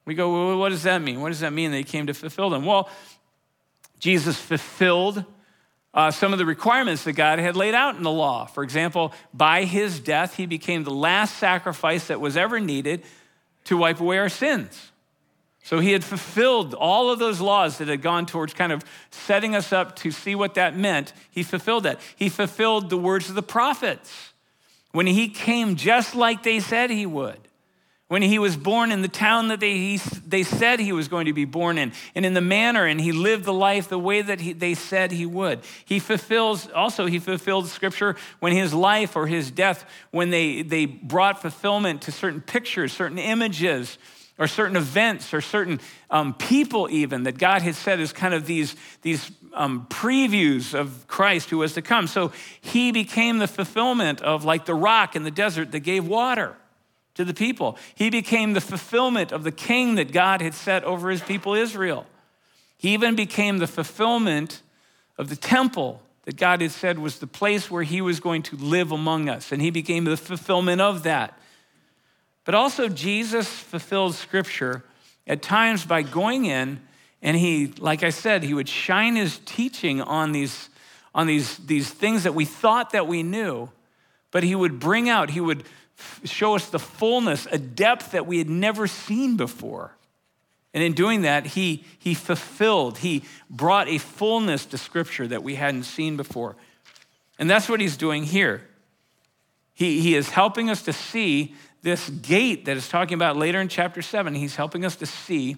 We 0.06 0.16
go, 0.16 0.32
well, 0.32 0.58
what 0.58 0.70
does 0.70 0.84
that 0.84 1.02
mean? 1.02 1.22
What 1.22 1.30
does 1.30 1.42
that 1.42 1.54
mean 1.54 1.72
they 1.72 1.84
came 1.84 2.08
to 2.08 2.14
fulfill 2.14 2.50
them? 2.50 2.66
Well, 2.66 2.90
Jesus 4.00 4.40
fulfilled 4.40 5.24
uh, 5.94 6.10
some 6.10 6.34
of 6.34 6.40
the 6.40 6.46
requirements 6.46 7.04
that 7.04 7.14
God 7.14 7.40
had 7.40 7.56
laid 7.56 7.74
out 7.74 7.96
in 7.98 8.04
the 8.04 8.12
law. 8.12 8.46
For 8.46 8.64
example, 8.64 9.14
by 9.34 9.66
his 9.66 10.00
death, 10.00 10.36
he 10.36 10.46
became 10.46 10.84
the 10.84 10.92
last 10.92 11.38
sacrifice 11.38 12.08
that 12.08 12.20
was 12.20 12.38
ever 12.38 12.60
needed 12.60 13.04
to 13.66 13.78
wipe 13.78 14.00
away 14.00 14.18
our 14.18 14.30
sins. 14.30 14.91
So 15.64 15.80
he 15.80 15.92
had 15.92 16.04
fulfilled 16.04 16.74
all 16.74 17.12
of 17.12 17.20
those 17.20 17.40
laws 17.40 17.78
that 17.78 17.88
had 17.88 18.02
gone 18.02 18.26
towards 18.26 18.54
kind 18.54 18.72
of 18.72 18.84
setting 19.12 19.56
us 19.56 19.72
up 19.72 19.96
to 19.98 20.12
see 20.12 20.36
what 20.36 20.56
that 20.56 20.76
meant. 20.76 21.14
He 21.30 21.44
fulfilled 21.44 21.84
that. 21.84 22.00
He 22.16 22.30
fulfilled 22.30 22.90
the 22.90 22.98
words 22.98 23.30
of 23.30 23.36
the 23.36 23.44
prophets 23.44 24.34
when 24.92 25.08
he 25.08 25.30
came 25.30 25.76
just 25.76 26.16
like 26.16 26.44
they 26.44 26.60
said 26.60 26.90
he 26.90 27.06
would 27.06 27.40
when 28.12 28.22
he 28.22 28.40
was 28.40 28.58
born 28.58 28.92
in 28.92 29.02
the 29.02 29.08
town 29.08 29.48
that 29.48 29.62
they, 29.62 29.72
he, 29.72 29.98
they 30.28 30.44
said 30.44 30.82
he 30.82 30.92
was 30.92 31.08
going 31.08 31.28
to 31.28 31.34
be 31.34 31.46
born 31.46 31.78
in, 31.78 31.94
and 32.14 32.26
in 32.26 32.34
the 32.34 32.42
manner, 32.42 32.86
and 32.86 33.00
he 33.00 33.14
lived 33.14 33.46
the 33.46 33.54
life 33.54 33.88
the 33.88 33.98
way 33.98 34.22
that 34.22 34.42
he, 34.42 34.52
they 34.52 34.74
said 34.74 35.14
he 35.14 35.26
would. 35.26 35.62
He 35.86 35.98
fulfills, 35.98 36.70
also, 36.72 37.06
he 37.06 37.20
fulfilled 37.20 37.70
scripture 37.70 38.18
when 38.42 38.52
his 38.52 38.74
life 38.74 39.16
or 39.16 39.28
his 39.28 39.50
death, 39.50 39.86
when 40.12 40.30
they, 40.30 40.62
they 40.62 40.88
brought 40.88 41.42
fulfillment 41.42 42.02
to 42.02 42.12
certain 42.12 42.42
pictures, 42.42 42.92
certain 42.92 43.18
images, 43.18 43.98
or 44.42 44.48
certain 44.48 44.76
events, 44.76 45.36
or 45.36 45.40
certain 45.40 45.80
um, 46.10 46.34
people, 46.34 46.90
even 46.90 47.24
that 47.24 47.38
God 47.38 47.62
had 47.62 47.76
said 47.76 48.00
as 48.00 48.12
kind 48.12 48.34
of 48.34 48.48
these, 48.48 48.76
these 49.04 49.30
um, 49.54 49.86
previews 49.88 50.74
of 50.74 51.06
Christ 51.06 51.52
who 51.52 51.60
was 51.60 51.74
to 51.74 51.84
come. 51.84 52.08
So 52.08 52.32
he 52.60 52.92
became 52.92 53.38
the 53.38 53.48
fulfillment 53.48 54.20
of 54.24 54.44
like 54.44 54.66
the 54.66 54.74
rock 54.74 55.16
in 55.16 55.22
the 55.22 55.30
desert 55.30 55.72
that 55.74 55.82
gave 55.82 56.08
water 56.08 56.56
to 57.14 57.24
the 57.24 57.36
people. 57.36 57.78
He 57.94 58.10
became 58.10 58.54
the 58.54 58.62
fulfillment 58.62 59.32
of 59.32 59.44
the 59.44 59.52
king 59.52 59.94
that 59.94 60.12
God 60.12 60.42
had 60.42 60.56
set 60.56 60.84
over 60.86 61.12
his 61.12 61.22
people 61.22 61.54
Israel. 61.54 62.08
He 62.78 62.96
even 62.96 63.16
became 63.16 63.60
the 63.60 63.68
fulfillment 63.68 64.64
of 65.20 65.30
the 65.30 65.36
temple 65.36 66.02
that 66.26 66.36
God 66.36 66.62
had 66.62 66.72
said 66.72 66.98
was 66.98 67.20
the 67.20 67.28
place 67.28 67.70
where 67.70 67.84
he 67.84 68.02
was 68.02 68.20
going 68.20 68.42
to 68.42 68.56
live 68.56 68.92
among 68.92 69.30
us. 69.30 69.52
And 69.52 69.62
he 69.62 69.70
became 69.70 70.06
the 70.06 70.18
fulfillment 70.18 70.82
of 70.82 71.04
that. 71.04 71.38
But 72.46 72.56
also, 72.56 72.88
Jesus 72.90 73.48
fulfilled 73.48 74.16
scripture 74.16 74.84
at 75.28 75.42
times 75.42 75.86
by 75.86 76.02
going 76.02 76.46
in 76.46 76.82
and 77.22 77.38
he, 77.38 77.68
like 77.78 78.04
I 78.04 78.10
said, 78.10 78.44
he 78.44 78.54
would 78.54 78.70
shine 78.70 79.16
his 79.16 79.40
teaching 79.46 80.02
on 80.02 80.32
these, 80.32 80.70
on 81.14 81.28
these, 81.28 81.58
these 81.58 81.90
things 81.90 82.24
that 82.24 82.34
we 82.34 82.46
thought 82.46 82.92
that 82.92 83.08
we 83.08 83.22
knew, 83.22 83.70
but 84.32 84.44
he 84.44 84.56
would 84.56 84.80
bring 84.80 85.08
out, 85.08 85.30
he 85.30 85.40
would 85.40 85.64
show 86.24 86.56
us 86.56 86.70
the 86.70 86.80
fullness, 86.80 87.48
a 87.52 87.60
depth 87.60 88.12
that 88.12 88.26
we 88.26 88.40
had 88.40 88.50
never 88.50 88.88
seen 88.88 89.38
before. 89.38 89.96
And 90.74 90.84
in 90.84 90.94
doing 90.94 91.24
that, 91.24 91.46
he, 91.46 91.84
he 92.00 92.14
fulfilled, 92.14 93.00
he 93.00 93.24
brought 93.50 93.88
a 93.88 93.98
fullness 93.98 94.66
to 94.68 94.78
Scripture 94.78 95.28
that 95.28 95.44
we 95.44 95.56
hadn't 95.56 95.84
seen 95.84 96.18
before. 96.18 96.56
And 97.38 97.50
that's 97.50 97.68
what 97.68 97.82
he's 97.82 97.98
doing 97.98 98.24
here. 98.24 98.68
He, 99.74 100.02
he 100.02 100.16
is 100.16 100.30
helping 100.30 100.70
us 100.70 100.82
to 100.84 100.94
see 100.94 101.56
this 101.82 102.10
gate 102.10 102.66
that 102.66 102.78
is 102.78 102.88
talking 102.88 103.16
about 103.16 103.38
later 103.38 103.60
in 103.60 103.68
chapter 103.68 104.02
7. 104.02 104.36
He's 104.36 104.56
helping 104.56 104.86
us 104.86 104.96
to 104.98 105.06
see 105.06 105.58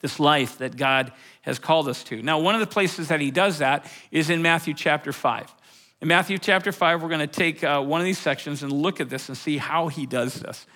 this 0.00 0.18
life 0.20 0.58
that 0.58 0.76
God 0.76 1.12
has 1.42 1.58
called 1.58 1.88
us 1.88 2.02
to. 2.04 2.22
Now, 2.22 2.38
one 2.38 2.54
of 2.54 2.60
the 2.60 2.66
places 2.66 3.08
that 3.08 3.20
he 3.20 3.30
does 3.30 3.58
that 3.58 3.90
is 4.10 4.30
in 4.30 4.42
Matthew 4.42 4.74
chapter 4.74 5.12
5. 5.12 5.54
In 6.02 6.08
Matthew 6.08 6.38
chapter 6.38 6.72
5, 6.72 7.02
we're 7.02 7.08
going 7.08 7.20
to 7.20 7.26
take 7.26 7.64
uh, 7.64 7.80
one 7.80 8.00
of 8.00 8.04
these 8.04 8.18
sections 8.18 8.62
and 8.62 8.70
look 8.70 9.00
at 9.00 9.08
this 9.08 9.28
and 9.28 9.36
see 9.36 9.56
how 9.56 9.88
he 9.88 10.06
does 10.06 10.34
this. 10.34 10.66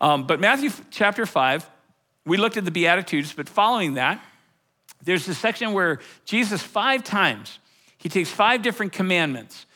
Um, 0.00 0.26
but 0.26 0.40
Matthew 0.40 0.70
chapter 0.90 1.26
5, 1.26 1.68
we 2.24 2.36
looked 2.36 2.56
at 2.56 2.64
the 2.64 2.70
Beatitudes, 2.70 3.32
but 3.32 3.48
following 3.48 3.94
that, 3.94 4.22
there's 5.04 5.28
a 5.28 5.34
section 5.34 5.72
where 5.72 6.00
Jesus, 6.24 6.62
five 6.62 7.04
times, 7.04 7.58
he 7.98 8.08
takes 8.08 8.30
five 8.30 8.62
different 8.62 8.92
commandments 8.92 9.66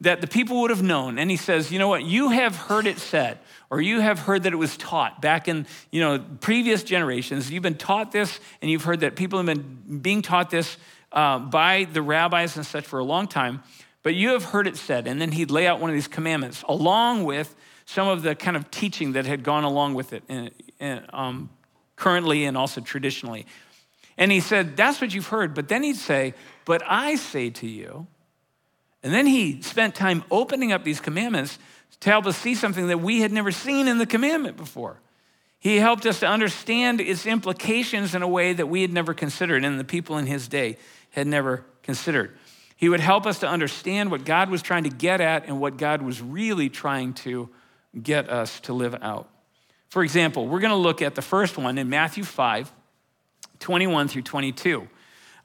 that 0.00 0.20
the 0.20 0.26
people 0.26 0.60
would 0.60 0.70
have 0.70 0.82
known, 0.82 1.18
and 1.18 1.30
he 1.30 1.36
says, 1.36 1.72
You 1.72 1.78
know 1.78 1.88
what? 1.88 2.04
You 2.04 2.30
have 2.30 2.56
heard 2.56 2.86
it 2.86 2.98
said 2.98 3.38
or 3.68 3.80
you 3.80 3.98
have 3.98 4.20
heard 4.20 4.44
that 4.44 4.52
it 4.52 4.56
was 4.56 4.76
taught 4.76 5.20
back 5.20 5.48
in 5.48 5.66
you 5.90 6.00
know 6.00 6.24
previous 6.40 6.84
generations. 6.84 7.50
You've 7.50 7.62
been 7.62 7.76
taught 7.76 8.12
this 8.12 8.38
and 8.62 8.70
you've 8.70 8.84
heard 8.84 9.00
that 9.00 9.16
people 9.16 9.38
have 9.38 9.46
been 9.46 10.00
being 10.00 10.22
taught 10.22 10.50
this 10.50 10.76
uh, 11.10 11.38
by 11.40 11.88
the 11.92 12.02
rabbis 12.02 12.56
and 12.56 12.64
such 12.64 12.86
for 12.86 12.98
a 12.98 13.04
long 13.04 13.26
time 13.26 13.62
but 14.06 14.14
you 14.14 14.28
have 14.28 14.44
heard 14.44 14.68
it 14.68 14.76
said. 14.76 15.08
And 15.08 15.20
then 15.20 15.32
he'd 15.32 15.50
lay 15.50 15.66
out 15.66 15.80
one 15.80 15.90
of 15.90 15.94
these 15.94 16.06
commandments 16.06 16.62
along 16.68 17.24
with 17.24 17.56
some 17.86 18.06
of 18.06 18.22
the 18.22 18.36
kind 18.36 18.56
of 18.56 18.70
teaching 18.70 19.14
that 19.14 19.26
had 19.26 19.42
gone 19.42 19.64
along 19.64 19.94
with 19.94 20.12
it 20.12 20.22
um, 21.12 21.50
currently 21.96 22.44
and 22.44 22.56
also 22.56 22.80
traditionally. 22.80 23.46
And 24.16 24.30
he 24.30 24.38
said 24.38 24.76
that's 24.76 25.00
what 25.00 25.12
you've 25.12 25.26
heard. 25.26 25.54
But 25.54 25.66
then 25.66 25.82
he'd 25.82 25.96
say 25.96 26.34
but 26.64 26.84
i 26.86 27.16
say 27.16 27.50
to 27.50 27.66
you 27.66 28.06
and 29.06 29.14
then 29.14 29.24
he 29.24 29.62
spent 29.62 29.94
time 29.94 30.24
opening 30.32 30.72
up 30.72 30.82
these 30.82 30.98
commandments 30.98 31.60
to 32.00 32.10
help 32.10 32.26
us 32.26 32.36
see 32.36 32.56
something 32.56 32.88
that 32.88 32.98
we 32.98 33.20
had 33.20 33.30
never 33.30 33.52
seen 33.52 33.86
in 33.86 33.98
the 33.98 34.04
commandment 34.04 34.56
before. 34.56 34.98
He 35.60 35.76
helped 35.76 36.06
us 36.06 36.18
to 36.20 36.26
understand 36.26 37.00
its 37.00 37.24
implications 37.24 38.16
in 38.16 38.22
a 38.22 38.26
way 38.26 38.52
that 38.52 38.66
we 38.66 38.82
had 38.82 38.92
never 38.92 39.14
considered 39.14 39.64
and 39.64 39.78
the 39.78 39.84
people 39.84 40.18
in 40.18 40.26
his 40.26 40.48
day 40.48 40.76
had 41.10 41.28
never 41.28 41.64
considered. 41.84 42.36
He 42.74 42.88
would 42.88 42.98
help 42.98 43.26
us 43.26 43.38
to 43.38 43.48
understand 43.48 44.10
what 44.10 44.24
God 44.24 44.50
was 44.50 44.60
trying 44.60 44.82
to 44.82 44.90
get 44.90 45.20
at 45.20 45.46
and 45.46 45.60
what 45.60 45.76
God 45.76 46.02
was 46.02 46.20
really 46.20 46.68
trying 46.68 47.14
to 47.14 47.48
get 48.02 48.28
us 48.28 48.58
to 48.62 48.72
live 48.72 48.96
out. 49.02 49.30
For 49.88 50.02
example, 50.02 50.48
we're 50.48 50.58
going 50.58 50.70
to 50.70 50.76
look 50.76 51.00
at 51.00 51.14
the 51.14 51.22
first 51.22 51.56
one 51.56 51.78
in 51.78 51.88
Matthew 51.88 52.24
5, 52.24 52.72
21 53.60 54.08
through 54.08 54.22
22. 54.22 54.88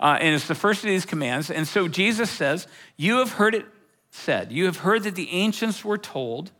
Uh, 0.01 0.17
and 0.19 0.33
it's 0.33 0.47
the 0.47 0.55
first 0.55 0.83
of 0.83 0.89
these 0.89 1.05
commands. 1.05 1.51
And 1.51 1.67
so 1.67 1.87
Jesus 1.87 2.29
says, 2.29 2.67
You 2.97 3.17
have 3.19 3.33
heard 3.33 3.53
it 3.53 3.65
said. 4.09 4.51
You 4.51 4.65
have 4.65 4.77
heard 4.77 5.03
that 5.03 5.15
the 5.15 5.29
ancients 5.31 5.85
were 5.85 5.97
told, 5.97 6.51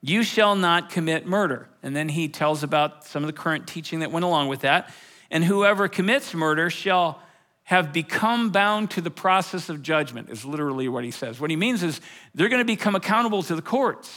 You 0.00 0.22
shall 0.22 0.54
not 0.54 0.90
commit 0.90 1.26
murder. 1.26 1.68
And 1.82 1.96
then 1.96 2.08
he 2.08 2.28
tells 2.28 2.62
about 2.62 3.04
some 3.04 3.24
of 3.24 3.26
the 3.26 3.32
current 3.32 3.66
teaching 3.66 4.00
that 4.00 4.12
went 4.12 4.24
along 4.24 4.48
with 4.48 4.60
that. 4.60 4.92
And 5.30 5.44
whoever 5.44 5.88
commits 5.88 6.32
murder 6.32 6.70
shall 6.70 7.20
have 7.64 7.92
become 7.92 8.50
bound 8.50 8.90
to 8.90 9.00
the 9.00 9.10
process 9.10 9.68
of 9.68 9.82
judgment, 9.82 10.28
is 10.28 10.44
literally 10.44 10.88
what 10.88 11.04
he 11.04 11.10
says. 11.12 11.38
What 11.38 11.50
he 11.50 11.56
means 11.56 11.82
is 11.82 12.00
they're 12.34 12.48
going 12.48 12.60
to 12.60 12.64
become 12.64 12.96
accountable 12.96 13.44
to 13.44 13.54
the 13.54 13.62
courts. 13.62 14.12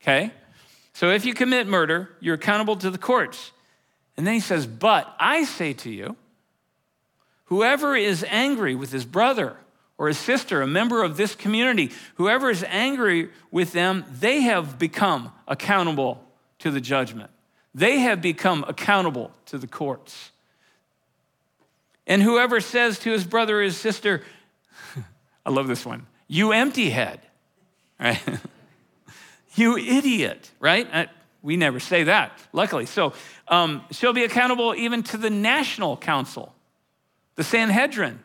Okay? 0.00 0.32
So 0.92 1.10
if 1.10 1.24
you 1.24 1.34
commit 1.34 1.66
murder, 1.66 2.10
you're 2.20 2.34
accountable 2.36 2.76
to 2.76 2.90
the 2.90 2.98
courts. 2.98 3.50
And 4.16 4.26
then 4.26 4.34
he 4.34 4.40
says, 4.40 4.66
But 4.66 5.12
I 5.18 5.44
say 5.44 5.72
to 5.74 5.90
you, 5.90 6.16
whoever 7.52 7.94
is 7.94 8.24
angry 8.30 8.74
with 8.74 8.90
his 8.90 9.04
brother 9.04 9.54
or 9.98 10.08
his 10.08 10.16
sister, 10.16 10.62
a 10.62 10.66
member 10.66 11.02
of 11.02 11.18
this 11.18 11.34
community, 11.34 11.90
whoever 12.14 12.48
is 12.48 12.64
angry 12.66 13.28
with 13.50 13.72
them, 13.72 14.06
they 14.10 14.40
have 14.40 14.78
become 14.78 15.30
accountable 15.46 16.24
to 16.60 16.70
the 16.70 16.80
judgment. 16.80 17.28
They 17.74 17.98
have 17.98 18.22
become 18.22 18.64
accountable 18.66 19.32
to 19.46 19.58
the 19.58 19.66
courts. 19.66 20.30
And 22.06 22.22
whoever 22.22 22.58
says 22.58 22.98
to 23.00 23.12
his 23.12 23.24
brother 23.24 23.60
or 23.60 23.64
his 23.64 23.76
sister, 23.76 24.22
I 25.44 25.50
love 25.50 25.68
this 25.68 25.84
one, 25.84 26.06
you 26.28 26.52
empty 26.52 26.88
head, 26.88 27.20
right? 28.00 28.18
you 29.56 29.76
idiot, 29.76 30.50
right? 30.58 30.88
I, 30.90 31.08
we 31.42 31.58
never 31.58 31.80
say 31.80 32.04
that, 32.04 32.32
luckily. 32.54 32.86
So 32.86 33.12
um, 33.46 33.84
she'll 33.90 34.14
be 34.14 34.24
accountable 34.24 34.74
even 34.74 35.02
to 35.02 35.18
the 35.18 35.28
national 35.28 35.98
council, 35.98 36.54
the 37.36 37.44
Sanhedrin. 37.44 38.20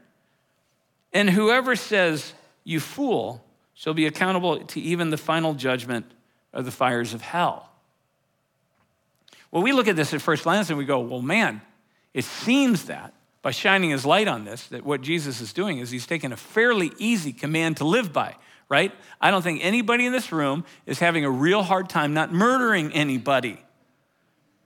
And 1.13 1.29
whoever 1.29 1.75
says, 1.75 2.33
You 2.63 2.79
fool, 2.79 3.43
shall 3.73 3.93
be 3.93 4.05
accountable 4.05 4.59
to 4.59 4.81
even 4.81 5.09
the 5.09 5.17
final 5.17 5.53
judgment 5.53 6.05
of 6.53 6.65
the 6.65 6.71
fires 6.71 7.13
of 7.13 7.21
hell. 7.21 7.69
Well, 9.51 9.63
we 9.63 9.71
look 9.71 9.87
at 9.87 9.95
this 9.95 10.13
at 10.13 10.21
first 10.21 10.43
glance 10.43 10.69
and 10.69 10.77
we 10.77 10.85
go, 10.85 10.99
Well, 10.99 11.21
man, 11.21 11.61
it 12.13 12.25
seems 12.25 12.85
that 12.85 13.13
by 13.41 13.51
shining 13.51 13.91
his 13.91 14.05
light 14.05 14.27
on 14.27 14.43
this, 14.43 14.67
that 14.67 14.85
what 14.85 15.01
Jesus 15.01 15.39
is 15.39 15.53
doing 15.53 15.77
is 15.77 15.89
he's 15.89 16.07
taking 16.07 16.31
a 16.31 16.37
fairly 16.37 16.91
easy 16.97 17.31
command 17.31 17.77
to 17.77 17.85
live 17.85 18.11
by, 18.11 18.35
right? 18.67 18.91
I 19.21 19.31
don't 19.31 19.41
think 19.41 19.63
anybody 19.63 20.05
in 20.05 20.11
this 20.11 20.31
room 20.31 20.65
is 20.85 20.99
having 20.99 21.23
a 21.23 21.29
real 21.31 21.63
hard 21.63 21.89
time 21.89 22.13
not 22.13 22.33
murdering 22.33 22.91
anybody, 22.91 23.63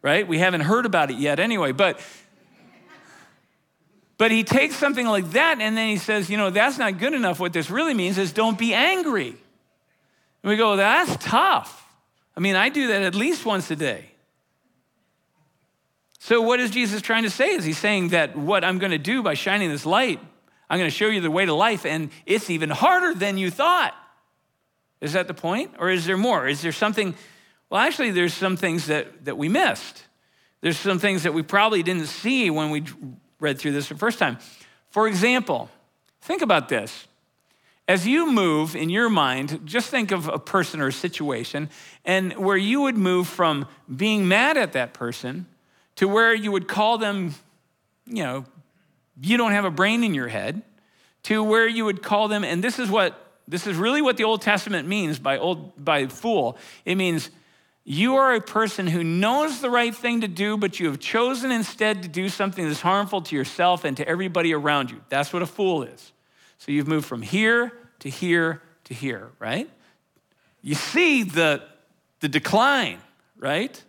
right? 0.01 0.27
We 0.27 0.39
haven't 0.39 0.61
heard 0.61 0.85
about 0.85 1.11
it 1.11 1.17
yet 1.17 1.39
anyway, 1.39 1.73
but 1.73 1.99
but 4.21 4.29
he 4.29 4.43
takes 4.43 4.75
something 4.75 5.07
like 5.07 5.31
that 5.31 5.59
and 5.59 5.75
then 5.75 5.89
he 5.89 5.97
says, 5.97 6.29
you 6.29 6.37
know, 6.37 6.51
that's 6.51 6.77
not 6.77 6.99
good 6.99 7.15
enough. 7.15 7.39
What 7.39 7.53
this 7.53 7.71
really 7.71 7.95
means 7.95 8.19
is 8.19 8.31
don't 8.31 8.55
be 8.55 8.71
angry. 8.71 9.29
And 9.29 9.35
we 10.43 10.57
go, 10.57 10.75
that's 10.75 11.17
tough. 11.25 11.87
I 12.37 12.39
mean, 12.39 12.55
I 12.55 12.69
do 12.69 12.89
that 12.89 13.01
at 13.01 13.15
least 13.15 13.47
once 13.47 13.71
a 13.71 13.75
day. 13.75 14.11
So, 16.19 16.39
what 16.39 16.59
is 16.59 16.69
Jesus 16.69 17.01
trying 17.01 17.23
to 17.23 17.31
say? 17.31 17.55
Is 17.55 17.65
he 17.65 17.73
saying 17.73 18.09
that 18.09 18.37
what 18.37 18.63
I'm 18.63 18.77
going 18.77 18.91
to 18.91 18.99
do 18.99 19.23
by 19.23 19.33
shining 19.33 19.71
this 19.71 19.87
light, 19.87 20.19
I'm 20.69 20.77
going 20.77 20.91
to 20.91 20.95
show 20.95 21.07
you 21.07 21.21
the 21.21 21.31
way 21.31 21.47
to 21.47 21.53
life, 21.55 21.83
and 21.83 22.11
it's 22.27 22.51
even 22.51 22.69
harder 22.69 23.15
than 23.15 23.39
you 23.39 23.49
thought? 23.49 23.95
Is 25.01 25.13
that 25.13 25.27
the 25.27 25.33
point? 25.33 25.71
Or 25.79 25.89
is 25.89 26.05
there 26.05 26.15
more? 26.15 26.47
Is 26.47 26.61
there 26.61 26.71
something? 26.71 27.15
Well, 27.71 27.81
actually, 27.81 28.11
there's 28.11 28.35
some 28.35 28.55
things 28.55 28.85
that, 28.85 29.25
that 29.25 29.39
we 29.39 29.49
missed. 29.49 30.03
There's 30.61 30.77
some 30.77 30.99
things 30.99 31.23
that 31.23 31.33
we 31.33 31.41
probably 31.41 31.81
didn't 31.81 32.05
see 32.05 32.51
when 32.51 32.69
we 32.69 32.83
read 33.41 33.59
through 33.59 33.73
this 33.73 33.89
the 33.89 33.95
first 33.95 34.17
time. 34.17 34.37
For 34.89 35.07
example, 35.07 35.69
think 36.21 36.41
about 36.41 36.69
this. 36.69 37.07
As 37.87 38.07
you 38.07 38.31
move 38.31 38.75
in 38.75 38.89
your 38.89 39.09
mind, 39.09 39.61
just 39.65 39.89
think 39.89 40.11
of 40.11 40.29
a 40.29 40.39
person 40.39 40.79
or 40.79 40.87
a 40.87 40.93
situation, 40.93 41.69
and 42.05 42.31
where 42.37 42.55
you 42.55 42.81
would 42.81 42.95
move 42.95 43.27
from 43.27 43.65
being 43.93 44.27
mad 44.29 44.55
at 44.55 44.71
that 44.73 44.93
person 44.93 45.47
to 45.95 46.07
where 46.07 46.33
you 46.33 46.51
would 46.51 46.69
call 46.69 46.97
them, 46.97 47.33
you 48.05 48.23
know, 48.23 48.45
you 49.21 49.35
don't 49.35 49.51
have 49.51 49.65
a 49.65 49.71
brain 49.71 50.03
in 50.03 50.13
your 50.13 50.29
head, 50.29 50.61
to 51.23 51.43
where 51.43 51.67
you 51.67 51.83
would 51.83 52.01
call 52.01 52.27
them, 52.27 52.43
and 52.43 52.63
this 52.63 52.79
is 52.79 52.89
what 52.89 53.17
this 53.47 53.67
is 53.67 53.75
really 53.75 54.01
what 54.01 54.15
the 54.15 54.23
Old 54.23 54.41
Testament 54.41 54.87
means 54.87 55.19
by 55.19 55.37
old 55.37 55.83
by 55.83 56.07
fool. 56.07 56.57
It 56.85 56.95
means 56.95 57.29
you 57.83 58.15
are 58.15 58.35
a 58.35 58.41
person 58.41 58.85
who 58.87 59.03
knows 59.03 59.59
the 59.59 59.69
right 59.69 59.93
thing 59.93 60.21
to 60.21 60.27
do, 60.27 60.55
but 60.55 60.79
you 60.79 60.87
have 60.87 60.99
chosen 60.99 61.51
instead 61.51 62.03
to 62.03 62.09
do 62.09 62.29
something 62.29 62.67
that's 62.67 62.81
harmful 62.81 63.21
to 63.23 63.35
yourself 63.35 63.85
and 63.85 63.97
to 63.97 64.07
everybody 64.07 64.53
around 64.53 64.91
you. 64.91 65.01
That's 65.09 65.33
what 65.33 65.41
a 65.41 65.47
fool 65.47 65.83
is. 65.83 66.11
So 66.59 66.71
you've 66.71 66.87
moved 66.87 67.07
from 67.07 67.23
here 67.23 67.73
to 67.99 68.09
here 68.09 68.61
to 68.85 68.93
here, 68.93 69.31
right? 69.39 69.69
You 70.61 70.75
see 70.75 71.23
the, 71.23 71.63
the 72.19 72.29
decline, 72.29 72.99
right? 73.37 73.83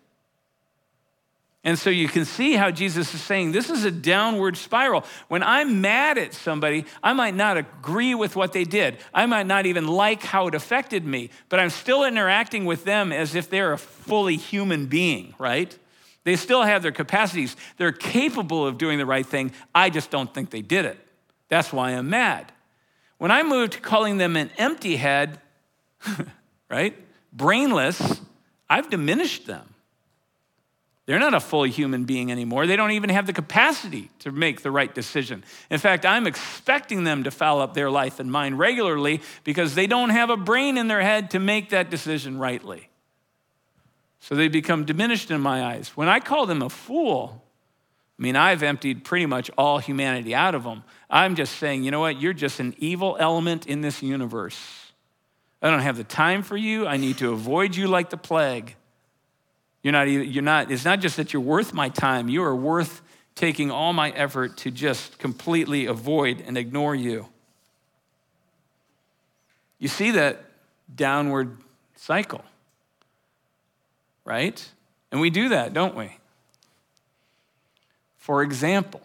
And 1.65 1.79
so 1.79 1.91
you 1.91 2.09
can 2.09 2.25
see 2.25 2.55
how 2.55 2.73
Jesus 2.73 3.15
is 3.15 3.21
saying 3.21 3.53
this 3.53 3.71
is 3.71 3.85
a 3.85 3.91
downward 3.91 4.57
spiral. 4.57 5.05
When 5.29 5.45
I'm 5.45 5.81
mad 5.81 6.19
at 6.19 6.35
somebody, 6.35 6.87
I 7.03 7.13
might 7.13 7.37
not 7.37 7.57
agree 7.57 8.17
with 8.17 8.35
what 8.35 8.53
they 8.53 8.65
did. 8.65 8.99
I 9.15 9.27
might 9.27 9.47
not 9.47 9.67
even 9.67 9.87
like 9.87 10.23
how 10.23 10.49
it 10.49 10.57
affected 10.57 11.07
me, 11.07 11.31
but 11.49 11.61
I'm 11.61 11.71
still 11.71 12.05
interacting 12.05 12.65
with 12.65 12.85
them 12.85 13.13
as 13.13 13.37
if 13.37 13.49
they're 13.49 13.73
a 13.73 13.79
fully 13.79 14.37
human 14.37 14.87
being, 14.87 15.35
right? 15.39 15.77
They 16.25 16.35
still 16.35 16.63
have 16.63 16.83
their 16.83 16.93
capacities. 16.93 17.55
They're 17.77 17.93
capable 17.93 18.67
of 18.67 18.77
doing 18.77 18.99
the 18.99 19.07
right 19.07 19.27
thing. 19.27 19.53
I 19.73 19.89
just 19.89 20.11
don't 20.11 20.33
think 20.33 20.51
they 20.51 20.63
did 20.63 20.85
it. 20.85 20.99
That's 21.49 21.73
why 21.73 21.91
I'm 21.91 22.11
mad. 22.11 22.51
When 23.19 23.31
I 23.31 23.45
moved 23.45 23.75
to 23.75 23.81
calling 23.81 24.19
them 24.19 24.37
an 24.37 24.51
empty 24.59 24.97
head, 24.97 25.41
right? 26.69 26.97
Brainless, 27.33 28.21
I've 28.69 28.91
diminished 28.91 29.47
them. 29.47 29.72
They're 31.07 31.19
not 31.19 31.35
a 31.35 31.41
fully 31.41 31.71
human 31.71 32.05
being 32.05 32.31
anymore. 32.31 32.67
They 32.67 32.77
don't 32.77 32.93
even 32.93 33.11
have 33.11 33.27
the 33.27 33.33
capacity 33.33 34.11
to 34.21 34.31
make 34.31 34.63
the 34.63 34.71
right 34.71 34.95
decision. 34.95 35.43
In 35.69 35.79
fact, 35.79 36.07
I'm 36.07 36.29
expecting 36.29 37.03
them 37.03 37.25
to 37.25 37.33
foul 37.33 37.61
up 37.61 37.75
their 37.75 37.91
life 37.91 38.21
and 38.21 38.31
mine 38.31 38.55
regularly 38.55 39.21
because 39.43 39.75
they 39.75 39.89
don't 39.89 40.11
have 40.11 40.31
a 40.31 40.37
brain 40.37 40.79
in 40.79 40.87
their 40.87 41.03
head 41.03 41.31
to 41.33 41.41
make 41.41 41.71
that 41.71 41.91
decision 41.91 42.39
rightly. 42.39 42.89
So 44.21 44.37
they 44.37 44.47
become 44.47 44.85
diminished 44.85 45.33
in 45.33 45.41
my 45.41 45.65
eyes. 45.65 45.89
When 45.97 46.09
I 46.09 46.21
call 46.21 46.47
them 46.47 46.63
a 46.63 46.71
fool, 46.71 47.43
I 48.17 48.23
mean, 48.23 48.37
I've 48.37 48.63
emptied 48.63 49.03
pretty 49.03 49.27
much 49.27 49.51
all 49.59 49.79
humanity 49.79 50.33
out 50.33 50.55
of 50.55 50.63
them. 50.63 50.85
I'm 51.11 51.35
just 51.35 51.57
saying, 51.57 51.83
you 51.83 51.91
know 51.91 51.99
what? 51.99 52.21
You're 52.21 52.33
just 52.33 52.61
an 52.61 52.77
evil 52.79 53.17
element 53.19 53.67
in 53.67 53.81
this 53.81 54.01
universe. 54.01 54.93
I 55.61 55.69
don't 55.69 55.81
have 55.81 55.97
the 55.97 56.05
time 56.05 56.45
for 56.45 56.57
you. 56.57 56.87
I 56.87 56.99
need 56.99 57.19
to 57.19 57.33
avoid 57.33 57.75
you 57.75 57.89
like 57.89 58.11
the 58.11 58.17
plague. 58.17 58.77
You're 59.83 59.93
not, 59.93 60.05
you're 60.05 60.43
not, 60.43 60.71
it's 60.71 60.85
not 60.85 61.01
just 61.01 61.17
that 61.17 61.33
you're 61.33 61.43
worth 61.43 61.73
my 61.73 61.89
time, 61.89 62.29
you 62.29 62.43
are 62.45 62.55
worth 62.55 63.03
taking 63.35 63.71
all 63.71 63.93
my 63.93 64.11
effort 64.11 64.57
to 64.59 64.71
just 64.71 65.19
completely 65.19 65.87
avoid 65.87 66.43
and 66.47 66.57
ignore 66.57 66.95
you. 66.95 67.29
You 69.79 69.89
see 69.89 70.13
that 70.13 70.45
downward 70.95 71.57
cycle, 71.97 72.45
right? 74.25 74.71
And 75.11 75.21
we 75.21 75.31
do 75.31 75.49
that, 75.49 75.73
don't 75.73 75.97
we? 75.97 76.17
For 78.19 78.43
example, 78.43 79.01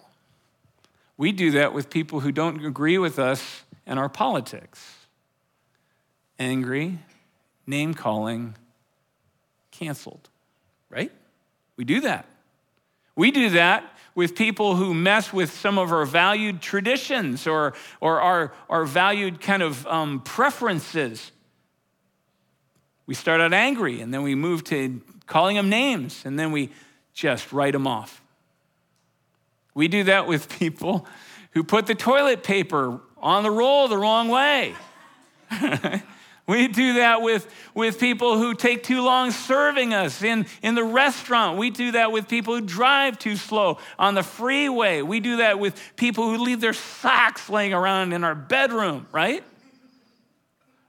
we 1.17 1.31
do 1.31 1.51
that 1.51 1.73
with 1.73 1.89
people 1.89 2.19
who 2.19 2.31
don't 2.31 2.63
agree 2.63 2.99
with 2.99 3.17
us 3.17 3.63
and 3.87 3.97
our 3.97 4.09
politics. 4.09 4.95
Angry, 6.37 6.99
name 7.65 7.95
calling, 7.95 8.55
canceled, 9.71 10.29
right? 10.89 11.11
We 11.75 11.83
do 11.83 12.01
that. 12.01 12.25
We 13.15 13.31
do 13.31 13.49
that 13.51 13.83
with 14.15 14.35
people 14.35 14.75
who 14.75 14.93
mess 14.93 15.31
with 15.31 15.51
some 15.51 15.77
of 15.77 15.91
our 15.91 16.05
valued 16.05 16.61
traditions 16.61 17.45
or, 17.45 17.73
or 18.01 18.19
our, 18.19 18.53
our 18.69 18.83
valued 18.85 19.41
kind 19.41 19.61
of 19.61 19.85
um, 19.87 20.21
preferences. 20.21 21.31
We 23.05 23.13
start 23.13 23.41
out 23.41 23.53
angry 23.53 24.01
and 24.01 24.13
then 24.13 24.23
we 24.23 24.35
move 24.35 24.63
to 24.65 25.01
calling 25.27 25.55
them 25.55 25.69
names 25.69 26.23
and 26.25 26.37
then 26.37 26.51
we 26.51 26.71
just 27.13 27.53
write 27.53 27.73
them 27.73 27.85
off. 27.85 28.23
We 29.73 29.87
do 29.87 30.03
that 30.05 30.27
with 30.27 30.49
people 30.49 31.07
who 31.51 31.63
put 31.63 31.85
the 31.85 31.95
toilet 31.95 32.43
paper 32.43 32.99
on 33.17 33.43
the 33.43 33.51
roll 33.51 33.87
the 33.87 33.97
wrong 33.97 34.29
way. 34.29 34.73
we 36.47 36.69
do 36.69 36.93
that 36.93 37.21
with, 37.21 37.45
with 37.75 37.99
people 37.99 38.37
who 38.37 38.53
take 38.53 38.83
too 38.83 39.01
long 39.01 39.31
serving 39.31 39.93
us 39.93 40.23
in, 40.23 40.45
in 40.63 40.75
the 40.75 40.83
restaurant. 40.83 41.57
We 41.57 41.71
do 41.71 41.91
that 41.91 42.13
with 42.13 42.29
people 42.29 42.55
who 42.55 42.61
drive 42.61 43.19
too 43.19 43.35
slow 43.35 43.79
on 43.99 44.15
the 44.15 44.23
freeway. 44.23 45.01
We 45.01 45.19
do 45.19 45.37
that 45.37 45.59
with 45.59 45.79
people 45.97 46.29
who 46.29 46.41
leave 46.43 46.61
their 46.61 46.71
socks 46.71 47.49
laying 47.49 47.73
around 47.73 48.13
in 48.13 48.23
our 48.23 48.33
bedroom, 48.33 49.07
right? 49.11 49.43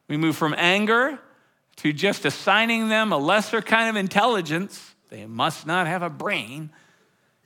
We 0.07 0.17
move 0.17 0.37
from 0.37 0.55
anger 0.57 1.19
to 1.79 1.93
just 1.93 2.25
assigning 2.25 2.89
them 2.89 3.13
a 3.13 3.19
lesser 3.19 3.61
kind 3.61 3.89
of 3.89 3.97
intelligence. 3.97 4.95
They 5.11 5.27
must 5.27 5.67
not 5.67 5.89
have 5.89 6.03
a 6.03 6.11
brain. 6.11 6.71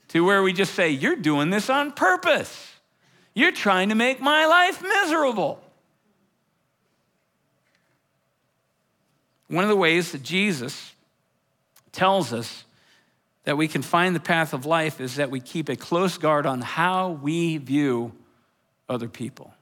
To 0.09 0.23
where 0.23 0.43
we 0.43 0.53
just 0.53 0.75
say, 0.75 0.89
You're 0.89 1.15
doing 1.15 1.49
this 1.49 1.69
on 1.69 1.91
purpose. 1.91 2.73
You're 3.33 3.51
trying 3.51 3.89
to 3.89 3.95
make 3.95 4.21
my 4.21 4.45
life 4.45 4.83
miserable. 4.83 5.62
One 9.47 9.63
of 9.63 9.69
the 9.69 9.75
ways 9.75 10.11
that 10.13 10.23
Jesus 10.23 10.93
tells 11.91 12.33
us 12.33 12.63
that 13.43 13.57
we 13.57 13.67
can 13.67 13.81
find 13.81 14.15
the 14.15 14.19
path 14.19 14.53
of 14.53 14.65
life 14.65 15.01
is 15.01 15.15
that 15.15 15.29
we 15.29 15.39
keep 15.39 15.69
a 15.69 15.75
close 15.75 16.17
guard 16.17 16.45
on 16.45 16.61
how 16.61 17.11
we 17.11 17.57
view 17.57 18.13
other 18.87 19.09
people. 19.09 19.53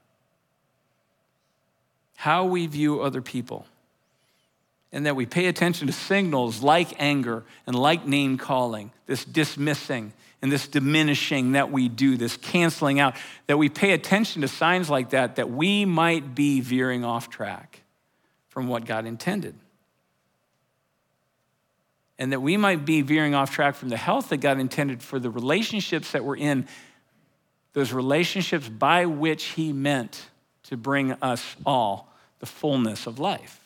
How 2.16 2.44
we 2.44 2.66
view 2.66 3.02
other 3.02 3.20
people. 3.20 3.66
And 4.92 5.06
that 5.06 5.16
we 5.16 5.26
pay 5.26 5.46
attention 5.46 5.86
to 5.88 5.92
signals 5.92 6.62
like 6.62 7.00
anger 7.00 7.44
and 7.66 7.74
like 7.74 8.06
name 8.06 8.38
calling, 8.38 8.92
this 9.06 9.24
dismissing 9.24 10.12
and 10.42 10.52
this 10.52 10.68
diminishing 10.68 11.52
that 11.52 11.70
we 11.72 11.88
do, 11.88 12.16
this 12.16 12.36
canceling 12.36 13.00
out, 13.00 13.16
that 13.46 13.56
we 13.56 13.68
pay 13.68 13.92
attention 13.92 14.42
to 14.42 14.48
signs 14.48 14.90
like 14.90 15.10
that, 15.10 15.36
that 15.36 15.50
we 15.50 15.84
might 15.84 16.34
be 16.34 16.60
veering 16.60 17.04
off 17.04 17.30
track 17.30 17.80
from 18.48 18.68
what 18.68 18.84
God 18.84 19.06
intended. 19.06 19.54
And 22.22 22.30
that 22.30 22.38
we 22.38 22.56
might 22.56 22.84
be 22.84 23.02
veering 23.02 23.34
off 23.34 23.50
track 23.50 23.74
from 23.74 23.88
the 23.88 23.96
health 23.96 24.28
that 24.28 24.36
God 24.36 24.60
intended 24.60 25.02
for 25.02 25.18
the 25.18 25.28
relationships 25.28 26.12
that 26.12 26.24
we're 26.24 26.36
in, 26.36 26.68
those 27.72 27.92
relationships 27.92 28.68
by 28.68 29.06
which 29.06 29.42
He 29.46 29.72
meant 29.72 30.30
to 30.68 30.76
bring 30.76 31.14
us 31.14 31.56
all 31.66 32.14
the 32.38 32.46
fullness 32.46 33.08
of 33.08 33.18
life. 33.18 33.58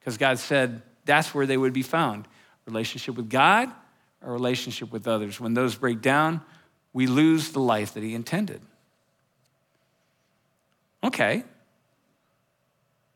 Because 0.00 0.18
God 0.18 0.40
said 0.40 0.82
that's 1.04 1.32
where 1.32 1.46
they 1.46 1.56
would 1.56 1.72
be 1.72 1.84
found 1.84 2.26
relationship 2.66 3.14
with 3.14 3.30
God 3.30 3.70
our 4.20 4.32
relationship 4.32 4.90
with 4.90 5.06
others. 5.06 5.38
When 5.38 5.54
those 5.54 5.76
break 5.76 6.02
down, 6.02 6.40
we 6.92 7.06
lose 7.06 7.52
the 7.52 7.60
life 7.60 7.94
that 7.94 8.02
He 8.02 8.16
intended. 8.16 8.62
Okay. 11.04 11.44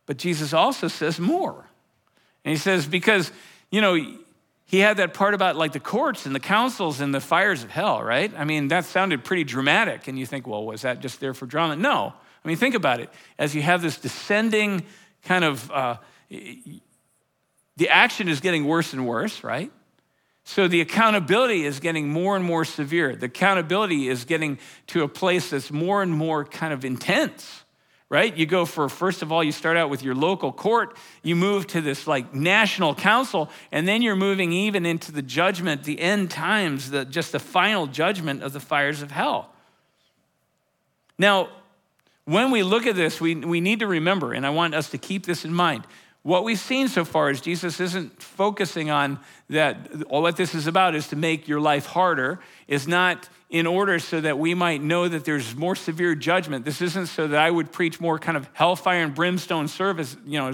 But 0.07 0.17
Jesus 0.17 0.53
also 0.53 0.87
says 0.87 1.19
more. 1.19 1.67
And 2.45 2.53
He 2.53 2.57
says, 2.57 2.87
because, 2.87 3.33
you 3.73 3.81
know, 3.81 3.97
he 4.67 4.79
had 4.79 4.97
that 4.97 5.15
part 5.15 5.35
about 5.35 5.57
like 5.57 5.73
the 5.73 5.81
courts 5.81 6.27
and 6.27 6.35
the 6.35 6.41
councils 6.41 7.01
and 7.01 7.15
the 7.15 7.21
fires 7.21 7.63
of 7.63 7.71
hell, 7.71 8.03
right? 8.03 8.33
I 8.37 8.45
mean, 8.45 8.69
that 8.69 8.85
sounded 8.87 9.25
pretty 9.25 9.45
dramatic. 9.45 10.09
And 10.09 10.19
you 10.19 10.27
think, 10.27 10.47
well, 10.47 10.65
was 10.65 10.83
that 10.83 11.01
just 11.01 11.21
there 11.21 11.35
for 11.35 11.47
drama? 11.47 11.77
No. 11.77 12.15
I 12.45 12.49
mean, 12.49 12.57
think 12.57 12.75
about 12.75 13.01
it. 13.01 13.11
As 13.39 13.55
you 13.55 13.63
have 13.63 13.83
this 13.83 13.99
descending 13.99 14.85
kind 15.23 15.45
of, 15.45 15.71
uh, 15.71 15.97
the 16.31 17.89
action 17.89 18.29
is 18.29 18.41
getting 18.41 18.65
worse 18.65 18.93
and 18.93 19.07
worse, 19.07 19.45
right? 19.45 19.71
So 20.45 20.69
the 20.69 20.83
accountability 20.83 21.65
is 21.65 21.81
getting 21.81 22.09
more 22.09 22.37
and 22.37 22.45
more 22.45 22.65
severe. 22.65 23.17
The 23.17 23.27
accountability 23.27 24.09
is 24.09 24.25
getting 24.25 24.59
to 24.89 25.03
a 25.03 25.09
place 25.09 25.51
that's 25.51 25.71
more 25.71 26.03
and 26.03 26.13
more 26.13 26.45
kind 26.45 26.73
of 26.73 26.85
intense, 26.85 27.64
right? 28.15 28.37
You 28.37 28.47
go 28.47 28.65
for, 28.65 28.89
first 28.89 29.23
of 29.23 29.33
all, 29.33 29.43
you 29.43 29.51
start 29.51 29.77
out 29.77 29.91
with 29.91 30.05
your 30.05 30.15
local 30.15 30.53
court, 30.53 30.97
you 31.25 31.35
move 31.35 31.67
to 31.67 31.81
this 31.81 32.07
like 32.07 32.33
national 32.33 32.95
council, 32.95 33.51
and 33.73 33.89
then 33.89 34.03
you're 34.03 34.15
moving 34.15 34.53
even 34.53 34.87
into 34.87 35.11
the 35.11 35.21
judgment, 35.21 35.83
the 35.83 35.99
end 35.99 36.31
times, 36.31 36.93
the, 36.93 37.05
just 37.05 37.33
the 37.33 37.41
final 37.41 37.89
judgment 37.89 38.45
of 38.45 38.53
the 38.53 38.61
fires 38.61 39.03
of 39.03 39.11
hell. 39.11 39.51
Now, 41.19 41.49
when 42.25 42.53
we 42.53 42.63
look 42.63 42.87
at 42.87 42.95
this, 42.95 43.21
we, 43.21 43.35
we 43.35 43.61
need 43.61 43.81
to 43.81 43.89
remember, 43.89 44.33
and 44.33 44.47
I 44.47 44.51
want 44.51 44.77
us 44.77 44.91
to 44.91 44.99
keep 44.99 45.27
this 45.27 45.45
in 45.45 45.53
mind 45.53 45.85
what 46.25 46.43
we've 46.43 46.59
seen 46.59 46.89
so 46.89 47.05
far 47.05 47.31
is 47.31 47.43
Jesus 47.43 47.81
isn't 47.81 48.21
focusing 48.21 48.89
on 48.91 49.21
that. 49.51 49.91
All 50.09 50.23
what 50.23 50.37
this 50.37 50.55
is 50.55 50.67
about 50.67 50.95
is 50.95 51.09
to 51.09 51.17
make 51.17 51.47
your 51.47 51.61
life 51.61 51.85
harder, 51.85 52.41
is 52.67 52.89
not 52.89 53.29
in 53.51 53.67
order 53.67 53.99
so 53.99 54.23
that 54.23 54.39
we 54.39 54.55
might 54.55 54.83
know 54.83 55.07
that 55.07 55.27
there's 55.27 55.55
more 55.55 55.77
severe 55.77 56.15
judgment. 56.15 56.65
This 56.65 56.81
isn't 56.81 57.09
so 57.09 57.29
that 57.29 57.39
I 57.39 57.51
would 57.51 57.73
preach 57.73 58.01
more 58.01 58.19
kind 58.19 58.39
of 58.39 58.49
hellfire 58.55 59.03
and 59.03 59.15
brimstone 59.15 59.69
service, 59.69 60.17
you 60.25 60.39
know, 60.39 60.51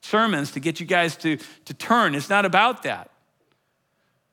sermons 0.00 0.52
to 0.52 0.60
get 0.60 0.78
you 0.78 0.86
guys 0.86 1.16
to, 1.16 1.38
to 1.64 1.74
turn. 1.74 2.14
It's 2.14 2.30
not 2.30 2.44
about 2.44 2.84
that. 2.84 3.10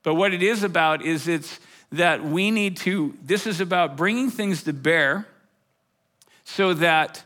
But 0.04 0.14
what 0.14 0.32
it 0.32 0.44
is 0.44 0.62
about 0.62 1.04
is 1.04 1.26
it's 1.26 1.58
that 1.90 2.22
we 2.22 2.52
need 2.52 2.76
to, 2.78 3.16
this 3.20 3.48
is 3.48 3.60
about 3.60 3.96
bringing 3.96 4.30
things 4.30 4.62
to 4.62 4.72
bear 4.72 5.26
so 6.44 6.72
that 6.74 7.24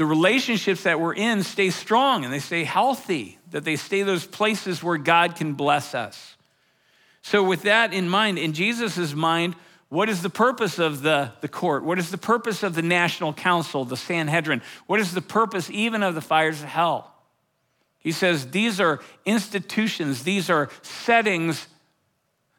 the 0.00 0.06
relationships 0.06 0.84
that 0.84 0.98
we're 0.98 1.12
in 1.12 1.42
stay 1.42 1.68
strong 1.68 2.24
and 2.24 2.32
they 2.32 2.38
stay 2.38 2.64
healthy, 2.64 3.36
that 3.50 3.64
they 3.64 3.76
stay 3.76 4.02
those 4.02 4.26
places 4.26 4.82
where 4.82 4.96
God 4.96 5.36
can 5.36 5.52
bless 5.52 5.94
us. 5.94 6.36
So, 7.20 7.44
with 7.44 7.64
that 7.64 7.92
in 7.92 8.08
mind, 8.08 8.38
in 8.38 8.54
Jesus' 8.54 9.12
mind, 9.12 9.56
what 9.90 10.08
is 10.08 10.22
the 10.22 10.30
purpose 10.30 10.78
of 10.78 11.02
the, 11.02 11.32
the 11.42 11.48
court? 11.48 11.84
What 11.84 11.98
is 11.98 12.10
the 12.10 12.16
purpose 12.16 12.62
of 12.62 12.74
the 12.74 12.80
national 12.80 13.34
council, 13.34 13.84
the 13.84 13.94
Sanhedrin? 13.94 14.62
What 14.86 15.00
is 15.00 15.12
the 15.12 15.20
purpose 15.20 15.68
even 15.68 16.02
of 16.02 16.14
the 16.14 16.22
fires 16.22 16.62
of 16.62 16.68
hell? 16.68 17.12
He 17.98 18.12
says 18.12 18.52
these 18.52 18.80
are 18.80 19.00
institutions, 19.26 20.22
these 20.22 20.48
are 20.48 20.70
settings 20.80 21.68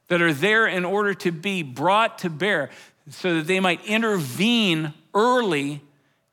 that 0.10 0.21
are 0.21 0.32
there 0.32 0.67
in 0.67 0.86
order 0.86 1.15
to 1.15 1.32
be 1.32 1.63
brought 1.63 2.19
to 2.19 2.30
bear 2.30 2.69
so 3.10 3.38
that 3.38 3.47
they 3.47 3.60
might 3.60 3.84
intervene 3.88 4.93
early 5.15 5.82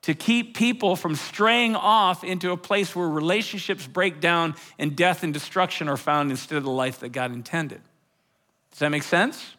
to 0.02 0.14
keep 0.14 0.56
people 0.56 0.96
from 0.96 1.14
straying 1.14 1.74
off 1.74 2.22
into 2.22 2.52
a 2.52 2.56
place 2.56 2.94
where 2.94 3.08
relationships 3.08 3.87
break 3.87 4.20
down 4.20 4.54
and 4.78 4.96
death 4.96 5.22
and 5.22 5.34
destruction 5.34 5.88
are 5.88 5.96
found 5.96 6.30
instead 6.30 6.56
of 6.56 6.64
the 6.64 6.70
life 6.70 7.00
that 7.00 7.11
God 7.11 7.32
intended. 7.32 7.80
Does 8.70 8.78
that 8.80 8.90
make 8.90 9.02
sense? 9.02 9.56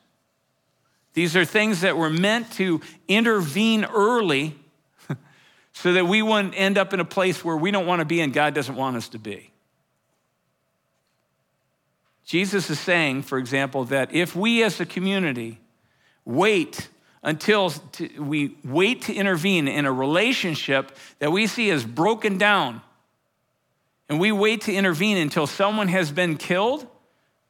These 1.14 1.36
are 1.36 1.44
things 1.44 1.82
that 1.82 1.98
were 1.98 2.10
meant 2.10 2.52
to 2.54 2.82
intervene 3.08 3.84
early 3.86 4.56
so 5.74 5.94
that 5.94 6.08
we 6.08 6.22
wouldn't 6.22 6.54
end 6.58 6.78
up 6.78 6.94
in 6.94 7.00
a 7.00 7.06
place 7.06 7.44
where 7.44 7.58
we 7.58 7.72
don't 7.72 7.86
want 7.86 8.00
to 8.00 8.06
be 8.06 8.22
and 8.22 8.32
God 8.32 8.54
doesn't 8.54 8.76
want 8.76 8.96
us 8.96 9.10
to 9.10 9.20
be. 9.20 9.52
Jesus 12.26 12.70
is 12.70 12.80
saying, 12.80 13.24
for 13.24 13.40
example, 13.40 13.86
that 13.86 14.14
if 14.14 14.36
we 14.36 14.64
as 14.64 14.80
a 14.80 14.86
community 14.86 15.60
wait 16.26 16.88
until 17.22 17.74
we 18.18 18.56
wait 18.64 19.04
to 19.04 19.14
intervene 19.14 19.68
in 19.68 19.86
a 19.86 19.92
relationship 19.92 20.96
that 21.20 21.32
we 21.32 21.48
see 21.48 21.70
as 21.70 21.84
broken 21.84 22.38
down. 22.38 22.82
And 24.08 24.20
we 24.20 24.32
wait 24.32 24.62
to 24.62 24.74
intervene 24.74 25.18
until 25.18 25.46
someone 25.46 25.88
has 25.90 26.12
been 26.12 26.38
killed 26.38 26.88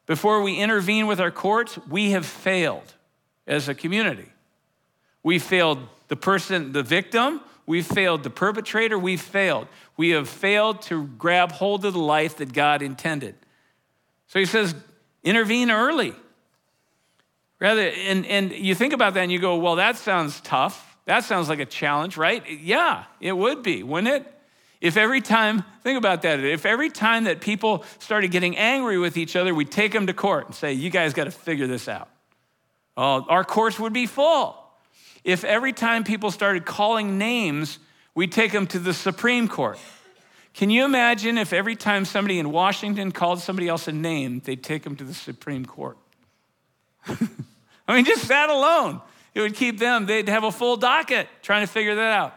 before 0.10 0.42
we 0.42 0.56
intervene 0.56 1.06
with 1.06 1.20
our 1.20 1.30
courts, 1.30 1.78
we 1.88 2.12
have 2.12 2.26
failed 2.26 2.96
as 3.46 3.70
a 3.70 3.76
community. 3.76 4.26
We 5.22 5.38
failed 5.38 5.88
the 6.08 6.16
person, 6.16 6.72
the 6.72 6.82
victim, 6.82 7.42
we 7.68 7.84
failed 7.84 8.24
the 8.24 8.32
perpetrator, 8.32 8.98
we 8.98 9.18
failed. 9.18 9.68
We 9.98 10.10
have 10.10 10.28
failed 10.28 10.82
to 10.84 11.06
grab 11.06 11.52
hold 11.52 11.86
of 11.86 11.94
the 11.94 12.00
life 12.00 12.38
that 12.38 12.54
God 12.54 12.82
intended. 12.82 13.36
So 14.26 14.40
he 14.40 14.46
says, 14.46 14.74
intervene 15.24 15.70
early. 15.70 16.16
Rather, 17.60 17.82
and, 17.82 18.26
and 18.26 18.52
you 18.52 18.74
think 18.74 18.94
about 18.94 19.16
that 19.16 19.22
and 19.22 19.32
you 19.32 19.40
go, 19.40 19.58
well, 19.58 19.76
that 19.76 19.98
sounds 19.98 20.40
tough. 20.42 20.98
That 21.06 21.24
sounds 21.24 21.50
like 21.50 21.60
a 21.60 21.66
challenge, 21.66 22.18
right? 22.18 22.44
Yeah, 22.50 23.06
it 23.20 23.34
would 23.34 23.64
be, 23.64 23.84
wouldn't 23.84 24.14
it? 24.14 24.34
If 24.80 24.96
every 24.96 25.20
time, 25.20 25.66
think 25.84 25.98
about 25.98 26.22
that, 26.22 26.40
if 26.40 26.66
every 26.66 26.90
time 26.90 27.26
that 27.26 27.42
people 27.42 27.84
started 28.00 28.32
getting 28.32 28.56
angry 28.56 28.98
with 28.98 29.18
each 29.18 29.36
other, 29.36 29.54
we'd 29.54 29.72
take 29.72 29.92
them 29.92 30.08
to 30.08 30.14
court 30.14 30.46
and 30.46 30.56
say, 30.56 30.72
you 30.72 30.90
guys 30.90 31.14
got 31.14 31.26
to 31.26 31.32
figure 31.32 31.68
this 31.68 31.90
out. 31.90 32.10
Oh, 32.96 33.26
our 33.28 33.44
courts 33.44 33.78
would 33.78 33.92
be 33.92 34.06
full. 34.06 34.56
If 35.26 35.44
every 35.44 35.74
time 35.74 36.06
people 36.06 36.32
started 36.32 36.66
calling 36.66 37.18
names, 37.18 37.80
we'd 38.16 38.32
take 38.32 38.54
them 38.54 38.68
to 38.68 38.80
the 38.80 38.94
Supreme 38.94 39.50
Court. 39.50 39.78
Can 40.54 40.70
you 40.70 40.86
imagine 40.86 41.38
if 41.38 41.52
every 41.52 41.76
time 41.76 42.06
somebody 42.06 42.40
in 42.40 42.52
Washington 42.52 43.12
called 43.12 43.40
somebody 43.40 43.68
else 43.68 43.88
a 43.88 43.92
name, 43.92 44.42
they'd 44.46 44.64
take 44.64 44.84
them 44.84 44.96
to 44.96 45.04
the 45.04 45.14
Supreme 45.14 45.66
Court? 45.66 45.98
I 47.88 47.96
mean, 47.96 48.06
just 48.06 48.28
that 48.28 48.50
alone, 48.50 49.02
it 49.34 49.42
would 49.42 49.56
keep 49.56 49.80
them, 49.80 50.06
they'd 50.06 50.30
have 50.30 50.44
a 50.44 50.52
full 50.52 50.78
docket 50.78 51.28
trying 51.42 51.66
to 51.66 51.72
figure 51.72 51.96
that 51.96 52.14
out. 52.14 52.36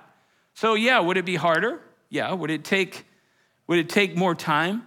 So, 0.54 0.74
yeah, 0.74 1.00
would 1.00 1.16
it 1.16 1.24
be 1.24 1.36
harder? 1.36 1.80
Yeah. 2.08 2.32
Would 2.32 2.50
it 2.50 2.64
take, 2.64 3.06
would 3.66 3.78
it 3.78 3.88
take 3.88 4.16
more 4.16 4.34
time? 4.34 4.86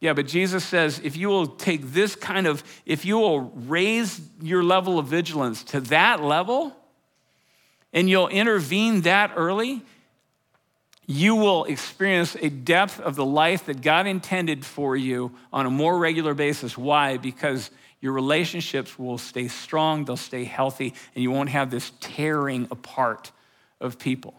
Yeah, 0.00 0.14
but 0.14 0.26
Jesus 0.26 0.64
says 0.64 1.00
if 1.04 1.16
you 1.16 1.28
will 1.28 1.46
take 1.46 1.92
this 1.92 2.16
kind 2.16 2.46
of, 2.46 2.64
if 2.86 3.04
you 3.04 3.18
will 3.18 3.40
raise 3.40 4.20
your 4.40 4.64
level 4.64 4.98
of 4.98 5.06
vigilance 5.06 5.62
to 5.64 5.80
that 5.82 6.22
level 6.22 6.74
and 7.92 8.08
you'll 8.08 8.28
intervene 8.28 9.02
that 9.02 9.32
early, 9.36 9.82
you 11.06 11.34
will 11.34 11.64
experience 11.64 12.36
a 12.36 12.48
depth 12.48 13.00
of 13.00 13.16
the 13.16 13.24
life 13.24 13.66
that 13.66 13.82
God 13.82 14.06
intended 14.06 14.64
for 14.64 14.96
you 14.96 15.32
on 15.52 15.66
a 15.66 15.70
more 15.70 15.98
regular 15.98 16.34
basis. 16.34 16.78
Why? 16.78 17.16
Because 17.16 17.70
your 18.00 18.12
relationships 18.12 18.98
will 18.98 19.18
stay 19.18 19.48
strong, 19.48 20.04
they'll 20.04 20.16
stay 20.16 20.44
healthy, 20.44 20.94
and 21.14 21.22
you 21.22 21.30
won't 21.30 21.50
have 21.50 21.70
this 21.70 21.92
tearing 22.00 22.66
apart 22.70 23.30
of 23.80 23.98
people 23.98 24.34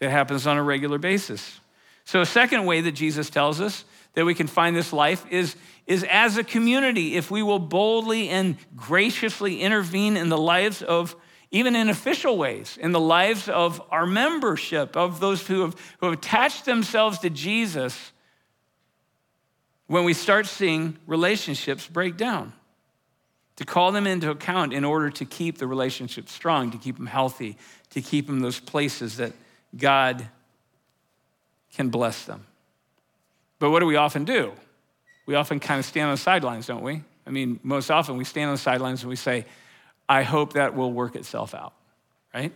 that 0.00 0.10
happens 0.10 0.46
on 0.46 0.56
a 0.56 0.62
regular 0.62 0.98
basis. 0.98 1.60
So, 2.04 2.20
a 2.20 2.26
second 2.26 2.66
way 2.66 2.80
that 2.82 2.92
Jesus 2.92 3.30
tells 3.30 3.60
us 3.60 3.84
that 4.14 4.24
we 4.24 4.34
can 4.34 4.46
find 4.46 4.74
this 4.74 4.92
life 4.92 5.24
is, 5.30 5.56
is 5.86 6.04
as 6.04 6.36
a 6.36 6.44
community, 6.44 7.16
if 7.16 7.30
we 7.30 7.42
will 7.42 7.58
boldly 7.58 8.28
and 8.28 8.56
graciously 8.74 9.60
intervene 9.60 10.16
in 10.16 10.28
the 10.28 10.38
lives 10.38 10.82
of, 10.82 11.14
even 11.50 11.76
in 11.76 11.88
official 11.88 12.36
ways, 12.36 12.76
in 12.80 12.92
the 12.92 13.00
lives 13.00 13.48
of 13.48 13.80
our 13.90 14.06
membership, 14.06 14.96
of 14.96 15.20
those 15.20 15.46
who 15.46 15.62
have, 15.62 15.76
who 15.98 16.06
have 16.06 16.14
attached 16.14 16.64
themselves 16.64 17.18
to 17.20 17.30
Jesus, 17.30 18.12
when 19.86 20.04
we 20.04 20.12
start 20.12 20.46
seeing 20.46 20.96
relationships 21.06 21.86
break 21.86 22.16
down 22.16 22.52
to 23.56 23.64
call 23.64 23.92
them 23.92 24.06
into 24.06 24.30
account 24.30 24.72
in 24.72 24.84
order 24.84 25.10
to 25.10 25.24
keep 25.24 25.58
the 25.58 25.66
relationship 25.66 26.28
strong, 26.28 26.70
to 26.70 26.78
keep 26.78 26.96
them 26.96 27.06
healthy, 27.06 27.56
to 27.90 28.00
keep 28.00 28.26
them 28.26 28.36
in 28.36 28.42
those 28.42 28.60
places 28.60 29.16
that 29.16 29.32
God 29.76 30.26
can 31.72 31.88
bless 31.88 32.24
them. 32.24 32.46
But 33.58 33.70
what 33.70 33.80
do 33.80 33.86
we 33.86 33.96
often 33.96 34.24
do? 34.24 34.52
We 35.26 35.34
often 35.34 35.58
kind 35.60 35.78
of 35.78 35.84
stand 35.84 36.08
on 36.08 36.14
the 36.14 36.20
sidelines, 36.20 36.66
don't 36.66 36.82
we? 36.82 37.02
I 37.26 37.30
mean, 37.30 37.58
most 37.62 37.90
often 37.90 38.16
we 38.16 38.24
stand 38.24 38.48
on 38.48 38.54
the 38.54 38.60
sidelines 38.60 39.02
and 39.02 39.10
we 39.10 39.16
say, 39.16 39.46
I 40.08 40.22
hope 40.22 40.52
that 40.52 40.74
will 40.74 40.92
work 40.92 41.16
itself 41.16 41.54
out, 41.54 41.72
right? 42.32 42.52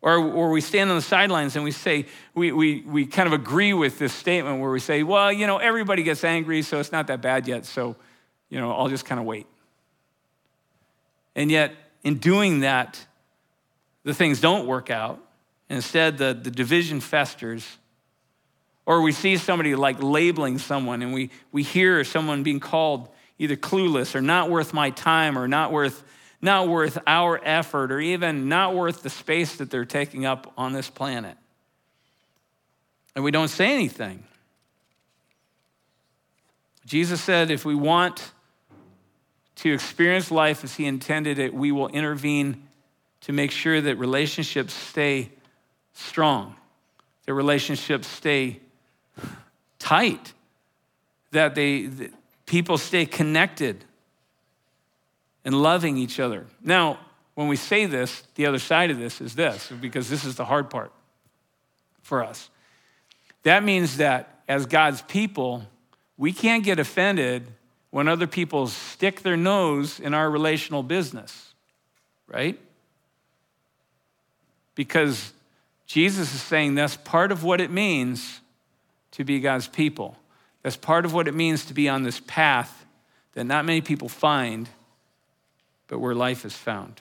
Or, 0.00 0.18
or 0.18 0.50
we 0.50 0.60
stand 0.60 0.90
on 0.90 0.96
the 0.96 1.02
sidelines 1.02 1.56
and 1.56 1.64
we 1.64 1.70
say, 1.70 2.06
we, 2.34 2.52
we, 2.52 2.82
we 2.82 3.06
kind 3.06 3.26
of 3.26 3.32
agree 3.32 3.72
with 3.72 3.98
this 3.98 4.12
statement 4.12 4.60
where 4.60 4.70
we 4.70 4.78
say, 4.78 5.02
well, 5.02 5.32
you 5.32 5.46
know, 5.46 5.56
everybody 5.56 6.02
gets 6.02 6.22
angry, 6.22 6.62
so 6.62 6.78
it's 6.78 6.92
not 6.92 7.06
that 7.06 7.22
bad 7.22 7.48
yet, 7.48 7.64
so, 7.64 7.96
you 8.50 8.60
know, 8.60 8.70
I'll 8.70 8.88
just 8.88 9.06
kind 9.06 9.18
of 9.18 9.26
wait. 9.26 9.46
And 11.34 11.50
yet, 11.50 11.74
in 12.02 12.18
doing 12.18 12.60
that, 12.60 13.04
the 14.04 14.14
things 14.14 14.40
don't 14.40 14.66
work 14.66 14.90
out. 14.90 15.20
Instead, 15.68 16.18
the, 16.18 16.38
the 16.40 16.50
division 16.50 17.00
festers. 17.00 17.66
Or 18.86 19.00
we 19.00 19.12
see 19.12 19.36
somebody 19.38 19.74
like 19.74 20.02
labeling 20.02 20.58
someone, 20.58 21.02
and 21.02 21.12
we, 21.12 21.30
we 21.52 21.62
hear 21.62 22.04
someone 22.04 22.42
being 22.42 22.60
called 22.60 23.08
either 23.38 23.56
clueless 23.56 24.14
or 24.14 24.20
not 24.20 24.50
worth 24.50 24.72
my 24.72 24.90
time 24.90 25.38
or 25.38 25.48
not 25.48 25.72
worth, 25.72 26.04
not 26.40 26.68
worth 26.68 26.98
our 27.06 27.40
effort 27.42 27.90
or 27.90 27.98
even 27.98 28.48
not 28.48 28.74
worth 28.74 29.02
the 29.02 29.10
space 29.10 29.56
that 29.56 29.70
they're 29.70 29.84
taking 29.84 30.24
up 30.26 30.52
on 30.56 30.72
this 30.72 30.88
planet. 30.90 31.36
And 33.14 33.24
we 33.24 33.30
don't 33.30 33.48
say 33.48 33.72
anything. 33.72 34.24
Jesus 36.86 37.20
said 37.22 37.50
if 37.50 37.64
we 37.64 37.74
want 37.74 38.32
to 39.56 39.72
experience 39.72 40.30
life 40.30 40.64
as 40.64 40.74
He 40.74 40.86
intended 40.86 41.38
it, 41.38 41.54
we 41.54 41.72
will 41.72 41.88
intervene 41.88 42.68
to 43.22 43.32
make 43.32 43.50
sure 43.50 43.80
that 43.80 43.96
relationships 43.96 44.74
stay 44.74 45.30
strong, 45.92 46.56
that 47.26 47.34
relationships 47.34 48.06
stay 48.06 48.60
tight, 49.78 50.32
that 51.30 51.54
they 51.54 51.86
that 51.86 52.12
people 52.46 52.78
stay 52.78 53.06
connected 53.06 53.84
and 55.44 55.54
loving 55.54 55.96
each 55.96 56.20
other. 56.20 56.46
Now, 56.62 56.98
when 57.34 57.48
we 57.48 57.56
say 57.56 57.86
this, 57.86 58.22
the 58.34 58.46
other 58.46 58.58
side 58.58 58.90
of 58.90 58.98
this 58.98 59.20
is 59.20 59.34
this, 59.34 59.70
because 59.80 60.08
this 60.08 60.24
is 60.24 60.36
the 60.36 60.44
hard 60.44 60.70
part 60.70 60.92
for 62.02 62.22
us. 62.22 62.50
That 63.42 63.64
means 63.64 63.96
that 63.98 64.42
as 64.48 64.66
God's 64.66 65.02
people, 65.02 65.64
we 66.16 66.32
can't 66.32 66.64
get 66.64 66.78
offended 66.78 67.48
when 67.94 68.08
other 68.08 68.26
people 68.26 68.66
stick 68.66 69.20
their 69.20 69.36
nose 69.36 70.00
in 70.00 70.14
our 70.14 70.28
relational 70.28 70.82
business, 70.82 71.54
right? 72.26 72.58
Because 74.74 75.32
Jesus 75.86 76.34
is 76.34 76.42
saying 76.42 76.74
that's 76.74 76.96
part 76.96 77.30
of 77.30 77.44
what 77.44 77.60
it 77.60 77.70
means 77.70 78.40
to 79.12 79.22
be 79.22 79.38
God's 79.38 79.68
people. 79.68 80.16
That's 80.64 80.76
part 80.76 81.04
of 81.04 81.14
what 81.14 81.28
it 81.28 81.36
means 81.36 81.66
to 81.66 81.72
be 81.72 81.88
on 81.88 82.02
this 82.02 82.18
path 82.18 82.84
that 83.34 83.44
not 83.44 83.64
many 83.64 83.80
people 83.80 84.08
find, 84.08 84.68
but 85.86 86.00
where 86.00 86.16
life 86.16 86.44
is 86.44 86.52
found. 86.52 87.00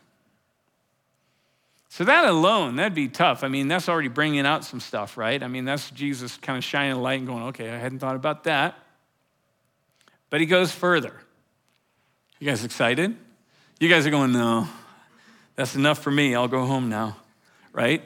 So, 1.89 2.03
that 2.03 2.25
alone, 2.25 2.75
that'd 2.75 2.93
be 2.93 3.07
tough. 3.07 3.43
I 3.43 3.47
mean, 3.47 3.67
that's 3.67 3.89
already 3.89 4.09
bringing 4.09 4.45
out 4.45 4.63
some 4.63 4.79
stuff, 4.79 5.17
right? 5.17 5.41
I 5.41 5.47
mean, 5.47 5.65
that's 5.65 5.89
Jesus 5.89 6.37
kind 6.37 6.55
of 6.55 6.63
shining 6.63 6.91
a 6.91 7.01
light 7.01 7.17
and 7.17 7.25
going, 7.25 7.45
okay, 7.45 7.71
I 7.71 7.79
hadn't 7.79 7.97
thought 7.97 8.15
about 8.15 8.43
that. 8.43 8.77
But 10.33 10.41
he 10.41 10.47
goes 10.47 10.71
further. 10.71 11.13
You 12.39 12.47
guys 12.47 12.65
excited? 12.65 13.15
You 13.79 13.87
guys 13.87 14.07
are 14.07 14.09
going, 14.09 14.31
no, 14.31 14.67
that's 15.55 15.75
enough 15.75 15.99
for 15.99 16.09
me. 16.09 16.33
I'll 16.33 16.47
go 16.47 16.65
home 16.65 16.89
now, 16.89 17.17
right? 17.71 18.01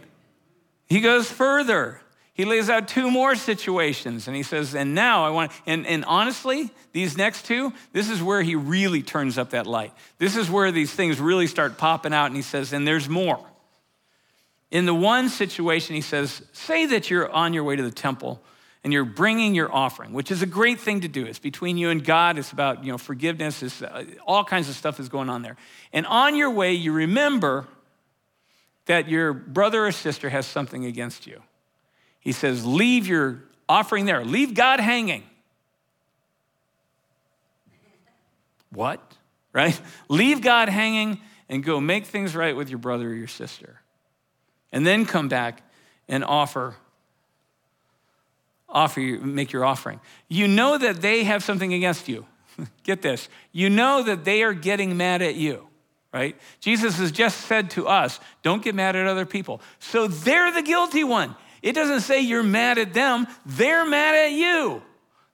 He 0.87 0.99
goes 0.99 1.31
further. 1.31 2.01
He 2.33 2.43
lays 2.43 2.69
out 2.69 2.89
two 2.89 3.09
more 3.09 3.35
situations 3.35 4.27
and 4.27 4.35
he 4.35 4.43
says, 4.43 4.75
and 4.75 4.93
now 4.93 5.25
I 5.25 5.29
want, 5.29 5.53
and, 5.65 5.87
and 5.87 6.03
honestly, 6.03 6.69
these 6.91 7.15
next 7.15 7.45
two, 7.45 7.71
this 7.93 8.09
is 8.09 8.21
where 8.21 8.41
he 8.41 8.55
really 8.55 9.03
turns 9.03 9.37
up 9.37 9.51
that 9.51 9.65
light. 9.65 9.93
This 10.17 10.35
is 10.35 10.49
where 10.49 10.69
these 10.73 10.91
things 10.91 11.21
really 11.21 11.47
start 11.47 11.77
popping 11.77 12.13
out 12.13 12.25
and 12.25 12.35
he 12.35 12.41
says, 12.41 12.73
and 12.73 12.85
there's 12.85 13.07
more. 13.07 13.39
In 14.69 14.85
the 14.85 14.93
one 14.93 15.29
situation, 15.29 15.95
he 15.95 16.01
says, 16.01 16.41
say 16.51 16.87
that 16.87 17.09
you're 17.09 17.31
on 17.31 17.53
your 17.53 17.63
way 17.63 17.77
to 17.77 17.83
the 17.83 17.89
temple 17.89 18.41
and 18.83 18.93
you're 18.93 19.05
bringing 19.05 19.55
your 19.55 19.73
offering, 19.73 20.13
which 20.13 20.31
is 20.31 20.41
a 20.41 20.45
great 20.45 20.79
thing 20.79 21.01
to 21.01 21.07
do. 21.07 21.25
It's 21.25 21.39
between 21.39 21.77
you 21.77 21.89
and 21.89 22.03
God. 22.03 22.37
It's 22.37 22.51
about 22.51 22.83
you 22.83 22.91
know 22.91 22.97
forgiveness. 22.97 23.61
It's, 23.63 23.81
uh, 23.81 24.05
all 24.25 24.43
kinds 24.43 24.69
of 24.69 24.75
stuff 24.75 24.99
is 24.99 25.09
going 25.09 25.29
on 25.29 25.41
there. 25.41 25.57
And 25.91 26.05
on 26.05 26.35
your 26.35 26.51
way, 26.51 26.73
you 26.73 26.91
remember 26.91 27.67
that 28.87 29.07
your 29.07 29.33
brother 29.33 29.85
or 29.85 29.91
sister 29.91 30.29
has 30.29 30.45
something 30.45 30.85
against 30.85 31.27
you. 31.27 31.41
He 32.19 32.31
says, 32.31 32.65
leave 32.65 33.07
your 33.07 33.43
offering 33.69 34.05
there. 34.05 34.25
Leave 34.25 34.53
God 34.53 34.79
hanging. 34.79 35.23
What? 38.71 38.99
Right? 39.53 39.79
Leave 40.09 40.41
God 40.41 40.69
hanging 40.69 41.19
and 41.49 41.63
go 41.63 41.79
make 41.79 42.05
things 42.05 42.35
right 42.35 42.55
with 42.55 42.69
your 42.69 42.79
brother 42.79 43.09
or 43.09 43.13
your 43.13 43.27
sister. 43.27 43.81
And 44.71 44.85
then 44.85 45.05
come 45.05 45.29
back 45.29 45.63
and 46.07 46.23
offer 46.23 46.75
offer 48.69 48.99
you, 48.99 49.19
make 49.19 49.51
your 49.51 49.65
offering. 49.65 49.99
You 50.27 50.47
know 50.47 50.77
that 50.77 51.01
they 51.01 51.23
have 51.23 51.43
something 51.43 51.73
against 51.73 52.07
you. 52.07 52.25
Get 52.83 53.01
this. 53.01 53.29
You 53.51 53.69
know 53.69 54.03
that 54.03 54.25
they 54.25 54.43
are 54.43 54.53
getting 54.53 54.97
mad 54.97 55.21
at 55.21 55.35
you, 55.35 55.67
right? 56.13 56.35
Jesus 56.59 56.97
has 56.97 57.11
just 57.11 57.41
said 57.41 57.71
to 57.71 57.87
us, 57.87 58.19
don't 58.43 58.63
get 58.63 58.75
mad 58.75 58.95
at 58.95 59.07
other 59.07 59.25
people. 59.25 59.61
So 59.79 60.07
they're 60.07 60.51
the 60.51 60.61
guilty 60.61 61.03
one. 61.03 61.35
It 61.61 61.73
doesn't 61.73 62.01
say 62.01 62.21
you're 62.21 62.43
mad 62.43 62.77
at 62.77 62.93
them, 62.93 63.27
they're 63.45 63.85
mad 63.85 64.15
at 64.15 64.31
you. 64.31 64.81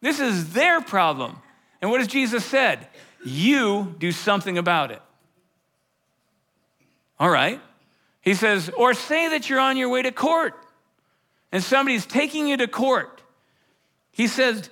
This 0.01 0.19
is 0.19 0.53
their 0.53 0.81
problem. 0.81 1.37
And 1.81 1.91
what 1.91 2.01
has 2.01 2.07
Jesus 2.07 2.45
said? 2.45 2.87
You 3.25 3.95
do 3.99 4.11
something 4.11 4.57
about 4.57 4.91
it. 4.91 5.01
All 7.19 7.29
right. 7.29 7.61
He 8.21 8.33
says, 8.33 8.69
or 8.75 8.93
say 8.93 9.29
that 9.29 9.49
you're 9.49 9.59
on 9.59 9.77
your 9.77 9.89
way 9.89 10.01
to 10.01 10.11
court 10.11 10.53
and 11.51 11.63
somebody's 11.63 12.05
taking 12.05 12.47
you 12.47 12.57
to 12.57 12.67
court 12.67 13.12
he 14.13 14.27
says, 14.27 14.69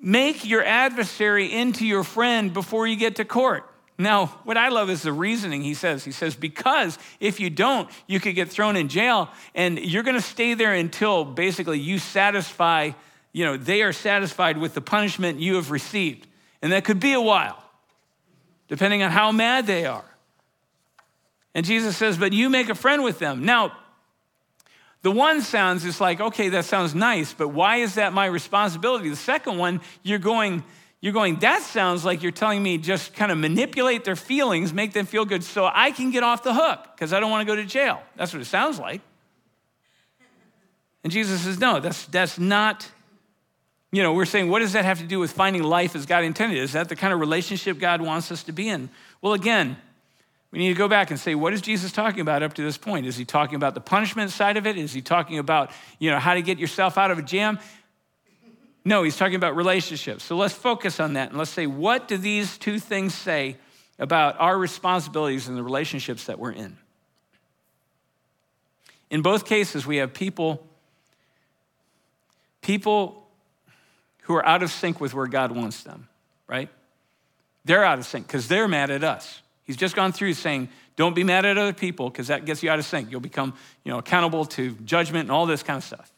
make 0.00 0.44
your 0.44 0.64
adversary 0.64 1.52
into 1.52 1.84
your 1.84 2.04
friend 2.04 2.54
before 2.54 2.86
you 2.86 2.94
get 2.96 3.16
to 3.16 3.24
court. 3.24 3.68
Now, 3.98 4.26
what 4.44 4.56
I 4.56 4.68
love 4.68 4.90
is 4.90 5.02
the 5.02 5.12
reasoning 5.12 5.62
he 5.62 5.74
says. 5.74 6.04
He 6.04 6.12
says, 6.12 6.34
because 6.34 6.98
if 7.20 7.40
you 7.40 7.50
don't, 7.50 7.88
you 8.06 8.20
could 8.20 8.34
get 8.34 8.48
thrown 8.48 8.76
in 8.76 8.88
jail 8.88 9.30
and 9.54 9.78
you're 9.78 10.02
going 10.02 10.16
to 10.16 10.22
stay 10.22 10.54
there 10.54 10.72
until 10.72 11.24
basically 11.24 11.78
you 11.78 11.98
satisfy, 11.98 12.92
you 13.32 13.44
know, 13.44 13.56
they 13.56 13.82
are 13.82 13.92
satisfied 13.92 14.58
with 14.58 14.74
the 14.74 14.80
punishment 14.80 15.40
you 15.40 15.56
have 15.56 15.70
received. 15.70 16.26
And 16.62 16.72
that 16.72 16.84
could 16.84 17.00
be 17.00 17.12
a 17.12 17.20
while, 17.20 17.62
depending 18.68 19.02
on 19.02 19.10
how 19.10 19.32
mad 19.32 19.66
they 19.66 19.86
are. 19.86 20.04
And 21.54 21.66
Jesus 21.66 21.96
says, 21.96 22.16
but 22.16 22.32
you 22.32 22.48
make 22.48 22.70
a 22.70 22.74
friend 22.74 23.04
with 23.04 23.18
them. 23.18 23.44
Now, 23.44 23.72
the 25.02 25.10
one 25.10 25.42
sounds 25.42 25.84
is 25.84 26.00
like, 26.00 26.20
okay, 26.20 26.48
that 26.50 26.64
sounds 26.64 26.94
nice, 26.94 27.32
but 27.32 27.48
why 27.48 27.78
is 27.78 27.96
that 27.96 28.12
my 28.12 28.26
responsibility? 28.26 29.08
The 29.08 29.16
second 29.16 29.58
one, 29.58 29.80
you're 30.02 30.20
going, 30.20 30.62
you're 31.00 31.12
going, 31.12 31.40
that 31.40 31.62
sounds 31.62 32.04
like 32.04 32.22
you're 32.22 32.30
telling 32.30 32.62
me 32.62 32.78
just 32.78 33.12
kind 33.14 33.32
of 33.32 33.38
manipulate 33.38 34.04
their 34.04 34.14
feelings, 34.14 34.72
make 34.72 34.92
them 34.92 35.04
feel 35.04 35.24
good 35.24 35.42
so 35.42 35.68
I 35.72 35.90
can 35.90 36.12
get 36.12 36.22
off 36.22 36.44
the 36.44 36.54
hook 36.54 36.86
because 36.94 37.12
I 37.12 37.18
don't 37.18 37.32
want 37.32 37.46
to 37.46 37.52
go 37.52 37.56
to 37.56 37.64
jail. 37.66 38.00
That's 38.16 38.32
what 38.32 38.40
it 38.40 38.46
sounds 38.46 38.78
like. 38.78 39.00
And 41.02 41.12
Jesus 41.12 41.40
says, 41.40 41.58
no, 41.58 41.80
that's, 41.80 42.06
that's 42.06 42.38
not, 42.38 42.88
you 43.90 44.04
know, 44.04 44.12
we're 44.12 44.24
saying, 44.24 44.48
what 44.48 44.60
does 44.60 44.74
that 44.74 44.84
have 44.84 45.00
to 45.00 45.04
do 45.04 45.18
with 45.18 45.32
finding 45.32 45.64
life 45.64 45.96
as 45.96 46.06
God 46.06 46.22
intended? 46.22 46.58
Is 46.58 46.74
that 46.74 46.88
the 46.88 46.94
kind 46.94 47.12
of 47.12 47.18
relationship 47.18 47.80
God 47.80 48.00
wants 48.00 48.30
us 48.30 48.44
to 48.44 48.52
be 48.52 48.68
in? 48.68 48.88
Well, 49.20 49.32
again, 49.32 49.78
we 50.52 50.58
need 50.58 50.68
to 50.68 50.74
go 50.74 50.86
back 50.86 51.10
and 51.10 51.18
say, 51.18 51.34
what 51.34 51.54
is 51.54 51.62
Jesus 51.62 51.92
talking 51.92 52.20
about 52.20 52.42
up 52.42 52.52
to 52.54 52.62
this 52.62 52.76
point? 52.76 53.06
Is 53.06 53.16
he 53.16 53.24
talking 53.24 53.56
about 53.56 53.72
the 53.72 53.80
punishment 53.80 54.30
side 54.30 54.58
of 54.58 54.66
it? 54.66 54.76
Is 54.76 54.92
he 54.92 55.00
talking 55.00 55.38
about, 55.38 55.70
you 55.98 56.10
know, 56.10 56.18
how 56.18 56.34
to 56.34 56.42
get 56.42 56.58
yourself 56.58 56.98
out 56.98 57.10
of 57.10 57.18
a 57.18 57.22
jam? 57.22 57.58
No, 58.84 59.02
he's 59.02 59.16
talking 59.16 59.36
about 59.36 59.56
relationships. 59.56 60.24
So 60.24 60.36
let's 60.36 60.52
focus 60.52 61.00
on 61.00 61.14
that 61.14 61.30
and 61.30 61.38
let's 61.38 61.50
say, 61.50 61.66
what 61.66 62.06
do 62.06 62.18
these 62.18 62.58
two 62.58 62.78
things 62.78 63.14
say 63.14 63.56
about 63.98 64.38
our 64.38 64.58
responsibilities 64.58 65.48
and 65.48 65.56
the 65.56 65.62
relationships 65.62 66.24
that 66.26 66.38
we're 66.38 66.52
in? 66.52 66.76
In 69.10 69.22
both 69.22 69.46
cases, 69.46 69.86
we 69.86 69.98
have 69.98 70.12
people, 70.12 70.66
people 72.60 73.26
who 74.22 74.34
are 74.34 74.44
out 74.44 74.62
of 74.62 74.70
sync 74.70 75.00
with 75.00 75.14
where 75.14 75.26
God 75.26 75.52
wants 75.52 75.82
them, 75.82 76.08
right? 76.46 76.68
They're 77.64 77.84
out 77.84 77.98
of 77.98 78.04
sync 78.04 78.26
because 78.26 78.48
they're 78.48 78.68
mad 78.68 78.90
at 78.90 79.02
us. 79.02 79.40
He's 79.64 79.76
just 79.76 79.94
gone 79.94 80.12
through 80.12 80.34
saying, 80.34 80.68
don't 80.96 81.14
be 81.14 81.24
mad 81.24 81.46
at 81.46 81.56
other 81.56 81.72
people 81.72 82.10
because 82.10 82.28
that 82.28 82.44
gets 82.44 82.62
you 82.62 82.70
out 82.70 82.78
of 82.78 82.84
sync. 82.84 83.10
You'll 83.10 83.20
become 83.20 83.54
you 83.84 83.92
know, 83.92 83.98
accountable 83.98 84.44
to 84.46 84.72
judgment 84.84 85.22
and 85.22 85.30
all 85.30 85.46
this 85.46 85.62
kind 85.62 85.76
of 85.76 85.84
stuff. 85.84 86.12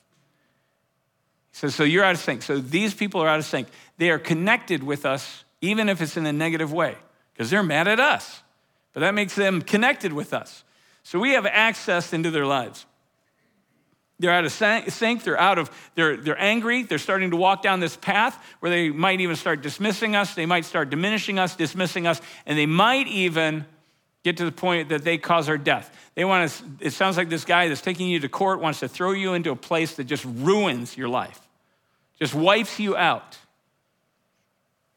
He 1.52 1.58
says, 1.58 1.74
so 1.74 1.84
you're 1.84 2.04
out 2.04 2.14
of 2.14 2.20
sync. 2.20 2.42
So 2.42 2.58
these 2.58 2.94
people 2.94 3.20
are 3.20 3.28
out 3.28 3.38
of 3.38 3.44
sync. 3.44 3.68
They 3.98 4.10
are 4.10 4.18
connected 4.18 4.82
with 4.82 5.06
us, 5.06 5.44
even 5.60 5.88
if 5.88 6.00
it's 6.00 6.16
in 6.16 6.26
a 6.26 6.32
negative 6.32 6.72
way, 6.72 6.96
because 7.32 7.50
they're 7.50 7.62
mad 7.62 7.86
at 7.86 8.00
us. 8.00 8.42
But 8.92 9.00
that 9.00 9.14
makes 9.14 9.34
them 9.34 9.62
connected 9.62 10.12
with 10.12 10.32
us. 10.32 10.64
So 11.02 11.18
we 11.18 11.32
have 11.32 11.46
access 11.46 12.12
into 12.12 12.30
their 12.30 12.46
lives. 12.46 12.86
They're 14.20 14.30
out 14.30 14.44
of 14.44 14.52
sync. 14.52 15.24
They're 15.24 15.40
out 15.40 15.58
of, 15.58 15.70
they're, 15.94 16.16
they're 16.16 16.40
angry. 16.40 16.84
They're 16.84 16.98
starting 16.98 17.30
to 17.32 17.36
walk 17.36 17.62
down 17.62 17.80
this 17.80 17.96
path 17.96 18.42
where 18.60 18.70
they 18.70 18.90
might 18.90 19.20
even 19.20 19.36
start 19.36 19.60
dismissing 19.60 20.14
us. 20.14 20.34
They 20.34 20.46
might 20.46 20.64
start 20.64 20.90
diminishing 20.90 21.38
us, 21.38 21.56
dismissing 21.56 22.06
us, 22.06 22.20
and 22.46 22.56
they 22.56 22.66
might 22.66 23.08
even 23.08 23.66
get 24.22 24.38
to 24.38 24.44
the 24.44 24.52
point 24.52 24.88
that 24.88 25.04
they 25.04 25.18
cause 25.18 25.48
our 25.48 25.58
death. 25.58 25.94
They 26.14 26.24
want 26.24 26.50
to, 26.50 26.64
it 26.80 26.92
sounds 26.92 27.16
like 27.16 27.28
this 27.28 27.44
guy 27.44 27.68
that's 27.68 27.82
taking 27.82 28.08
you 28.08 28.20
to 28.20 28.28
court 28.28 28.60
wants 28.60 28.80
to 28.80 28.88
throw 28.88 29.12
you 29.12 29.34
into 29.34 29.50
a 29.50 29.56
place 29.56 29.96
that 29.96 30.04
just 30.04 30.24
ruins 30.24 30.96
your 30.96 31.08
life, 31.08 31.40
just 32.18 32.34
wipes 32.34 32.80
you 32.80 32.96
out. 32.96 33.36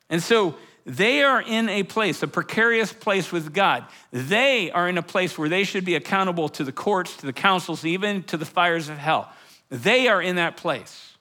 And 0.09 0.23
so 0.23 0.55
they 0.87 1.21
are 1.21 1.41
in 1.41 1.67
a 1.67 1.83
place, 1.83 2.23
a 2.23 2.29
precarious 2.29 2.93
place 2.93 3.29
with 3.29 3.53
God. 3.53 3.83
They 4.11 4.71
are 4.71 4.87
in 4.87 4.97
a 4.97 5.03
place 5.03 5.37
where 5.37 5.49
they 5.49 5.65
should 5.65 5.83
be 5.83 5.95
accountable 5.95 6.47
to 6.47 6.63
the 6.63 6.71
courts, 6.71 7.17
to 7.17 7.25
the 7.25 7.33
councils, 7.33 7.83
even 7.83 8.23
to 8.23 8.37
the 8.37 8.45
fires 8.45 8.87
of 8.87 8.97
hell. 8.97 9.29
They 9.67 10.07
are 10.07 10.21
in 10.21 10.37
that 10.37 10.55
place. 10.55 11.17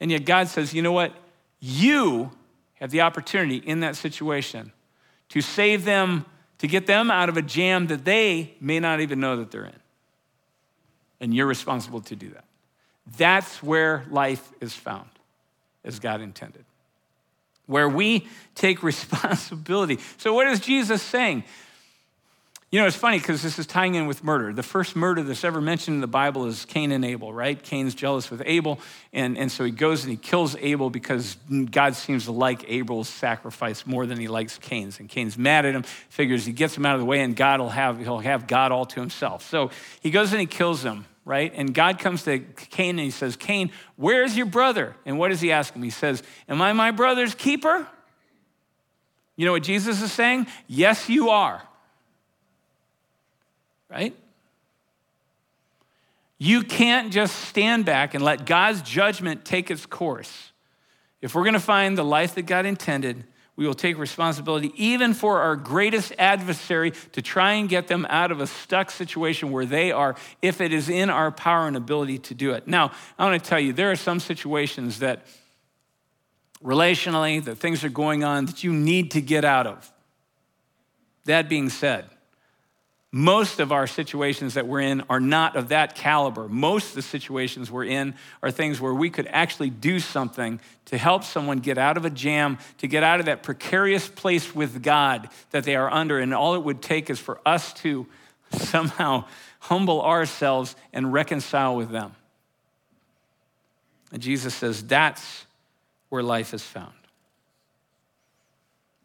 And 0.00 0.10
yet 0.10 0.24
God 0.24 0.48
says, 0.48 0.74
you 0.74 0.82
know 0.82 0.90
what? 0.90 1.12
You 1.60 2.32
have 2.80 2.90
the 2.90 3.02
opportunity 3.02 3.58
in 3.58 3.78
that 3.80 3.94
situation 3.94 4.72
to 5.28 5.40
save 5.40 5.84
them, 5.84 6.26
to 6.58 6.66
get 6.66 6.88
them 6.88 7.12
out 7.12 7.28
of 7.28 7.36
a 7.36 7.42
jam 7.42 7.86
that 7.86 8.04
they 8.04 8.56
may 8.60 8.80
not 8.80 8.98
even 8.98 9.20
know 9.20 9.36
that 9.36 9.52
they're 9.52 9.66
in. 9.66 9.80
And 11.20 11.32
you're 11.32 11.46
responsible 11.46 12.00
to 12.00 12.16
do 12.16 12.30
that. 12.30 12.44
That's 13.16 13.62
where 13.62 14.04
life 14.10 14.50
is 14.60 14.74
found, 14.74 15.10
as 15.84 16.00
God 16.00 16.20
intended 16.20 16.64
where 17.68 17.88
we 17.88 18.26
take 18.56 18.82
responsibility. 18.82 20.00
So, 20.16 20.34
what 20.34 20.48
is 20.48 20.58
Jesus 20.58 21.00
saying? 21.00 21.44
You 22.70 22.78
know, 22.78 22.86
it's 22.86 22.96
funny 22.96 23.18
because 23.18 23.40
this 23.42 23.58
is 23.58 23.66
tying 23.66 23.94
in 23.94 24.06
with 24.06 24.22
murder. 24.22 24.52
The 24.52 24.62
first 24.62 24.94
murder 24.94 25.22
that's 25.22 25.42
ever 25.42 25.58
mentioned 25.58 25.94
in 25.94 26.00
the 26.02 26.06
Bible 26.06 26.44
is 26.44 26.66
Cain 26.66 26.92
and 26.92 27.02
Abel, 27.02 27.32
right? 27.32 27.62
Cain's 27.62 27.94
jealous 27.94 28.30
with 28.30 28.42
Abel, 28.44 28.78
and, 29.10 29.38
and 29.38 29.50
so 29.50 29.64
he 29.64 29.70
goes 29.70 30.02
and 30.02 30.10
he 30.10 30.18
kills 30.18 30.54
Abel 30.56 30.90
because 30.90 31.38
God 31.70 31.94
seems 31.94 32.26
to 32.26 32.32
like 32.32 32.68
Abel's 32.68 33.08
sacrifice 33.08 33.86
more 33.86 34.04
than 34.04 34.18
he 34.18 34.28
likes 34.28 34.58
Cain's. 34.58 35.00
And 35.00 35.08
Cain's 35.08 35.38
mad 35.38 35.64
at 35.64 35.74
him, 35.74 35.82
figures 36.10 36.44
he 36.44 36.52
gets 36.52 36.76
him 36.76 36.84
out 36.84 36.92
of 36.92 37.00
the 37.00 37.06
way, 37.06 37.20
and 37.22 37.34
God 37.34 37.60
will 37.60 37.70
have, 37.70 38.00
he'll 38.00 38.18
have 38.18 38.46
God 38.46 38.70
all 38.70 38.84
to 38.84 39.00
himself. 39.00 39.48
So 39.48 39.70
he 40.02 40.10
goes 40.10 40.32
and 40.32 40.40
he 40.40 40.46
kills 40.46 40.82
him 40.82 41.06
right? 41.28 41.52
And 41.54 41.74
God 41.74 41.98
comes 41.98 42.22
to 42.22 42.38
Cain 42.38 42.98
and 42.98 43.00
he 43.00 43.10
says, 43.10 43.36
Cain, 43.36 43.70
where's 43.96 44.34
your 44.34 44.46
brother? 44.46 44.96
And 45.04 45.18
what 45.18 45.28
does 45.28 45.42
he 45.42 45.52
ask 45.52 45.74
him? 45.74 45.82
He 45.82 45.90
says, 45.90 46.22
Am 46.48 46.62
I 46.62 46.72
my 46.72 46.90
brother's 46.90 47.34
keeper? 47.34 47.86
You 49.36 49.44
know 49.44 49.52
what 49.52 49.62
Jesus 49.62 50.00
is 50.00 50.10
saying? 50.10 50.46
Yes, 50.66 51.10
you 51.10 51.28
are. 51.28 51.62
Right? 53.90 54.16
You 56.38 56.62
can't 56.62 57.12
just 57.12 57.36
stand 57.36 57.84
back 57.84 58.14
and 58.14 58.24
let 58.24 58.46
God's 58.46 58.80
judgment 58.80 59.44
take 59.44 59.70
its 59.70 59.84
course. 59.84 60.52
If 61.20 61.34
we're 61.34 61.44
going 61.44 61.52
to 61.52 61.60
find 61.60 61.98
the 61.98 62.04
life 62.04 62.36
that 62.36 62.46
God 62.46 62.64
intended, 62.64 63.24
we 63.58 63.66
will 63.66 63.74
take 63.74 63.98
responsibility 63.98 64.72
even 64.76 65.12
for 65.12 65.40
our 65.40 65.56
greatest 65.56 66.12
adversary 66.16 66.92
to 67.10 67.20
try 67.20 67.54
and 67.54 67.68
get 67.68 67.88
them 67.88 68.06
out 68.08 68.30
of 68.30 68.40
a 68.40 68.46
stuck 68.46 68.88
situation 68.88 69.50
where 69.50 69.66
they 69.66 69.90
are, 69.90 70.14
if 70.40 70.60
it 70.60 70.72
is 70.72 70.88
in 70.88 71.10
our 71.10 71.32
power 71.32 71.66
and 71.66 71.76
ability 71.76 72.18
to 72.18 72.34
do 72.34 72.52
it. 72.52 72.68
Now, 72.68 72.92
I 73.18 73.28
want 73.28 73.42
to 73.42 73.50
tell 73.50 73.58
you, 73.58 73.72
there 73.72 73.90
are 73.90 73.96
some 73.96 74.20
situations 74.20 75.00
that 75.00 75.26
relationally, 76.62 77.44
that 77.44 77.56
things 77.56 77.82
are 77.82 77.88
going 77.88 78.22
on 78.22 78.46
that 78.46 78.62
you 78.62 78.72
need 78.72 79.10
to 79.10 79.20
get 79.20 79.44
out 79.44 79.66
of. 79.66 79.92
That 81.24 81.48
being 81.48 81.68
said, 81.68 82.08
most 83.10 83.58
of 83.58 83.72
our 83.72 83.86
situations 83.86 84.54
that 84.54 84.66
we're 84.66 84.82
in 84.82 85.02
are 85.08 85.20
not 85.20 85.56
of 85.56 85.70
that 85.70 85.94
caliber. 85.94 86.46
Most 86.46 86.90
of 86.90 86.94
the 86.96 87.02
situations 87.02 87.70
we're 87.70 87.86
in 87.86 88.14
are 88.42 88.50
things 88.50 88.82
where 88.82 88.92
we 88.92 89.08
could 89.08 89.26
actually 89.28 89.70
do 89.70 89.98
something 89.98 90.60
to 90.86 90.98
help 90.98 91.24
someone 91.24 91.58
get 91.58 91.78
out 91.78 91.96
of 91.96 92.04
a 92.04 92.10
jam, 92.10 92.58
to 92.78 92.86
get 92.86 93.02
out 93.02 93.18
of 93.18 93.26
that 93.26 93.42
precarious 93.42 94.06
place 94.06 94.54
with 94.54 94.82
God 94.82 95.30
that 95.52 95.64
they 95.64 95.74
are 95.74 95.90
under. 95.90 96.18
And 96.18 96.34
all 96.34 96.54
it 96.54 96.62
would 96.62 96.82
take 96.82 97.08
is 97.08 97.18
for 97.18 97.40
us 97.46 97.72
to 97.74 98.06
somehow 98.52 99.24
humble 99.60 100.02
ourselves 100.02 100.76
and 100.92 101.10
reconcile 101.10 101.76
with 101.76 101.90
them. 101.90 102.14
And 104.12 104.20
Jesus 104.20 104.54
says 104.54 104.82
that's 104.82 105.46
where 106.10 106.22
life 106.22 106.52
is 106.52 106.62
found. 106.62 106.92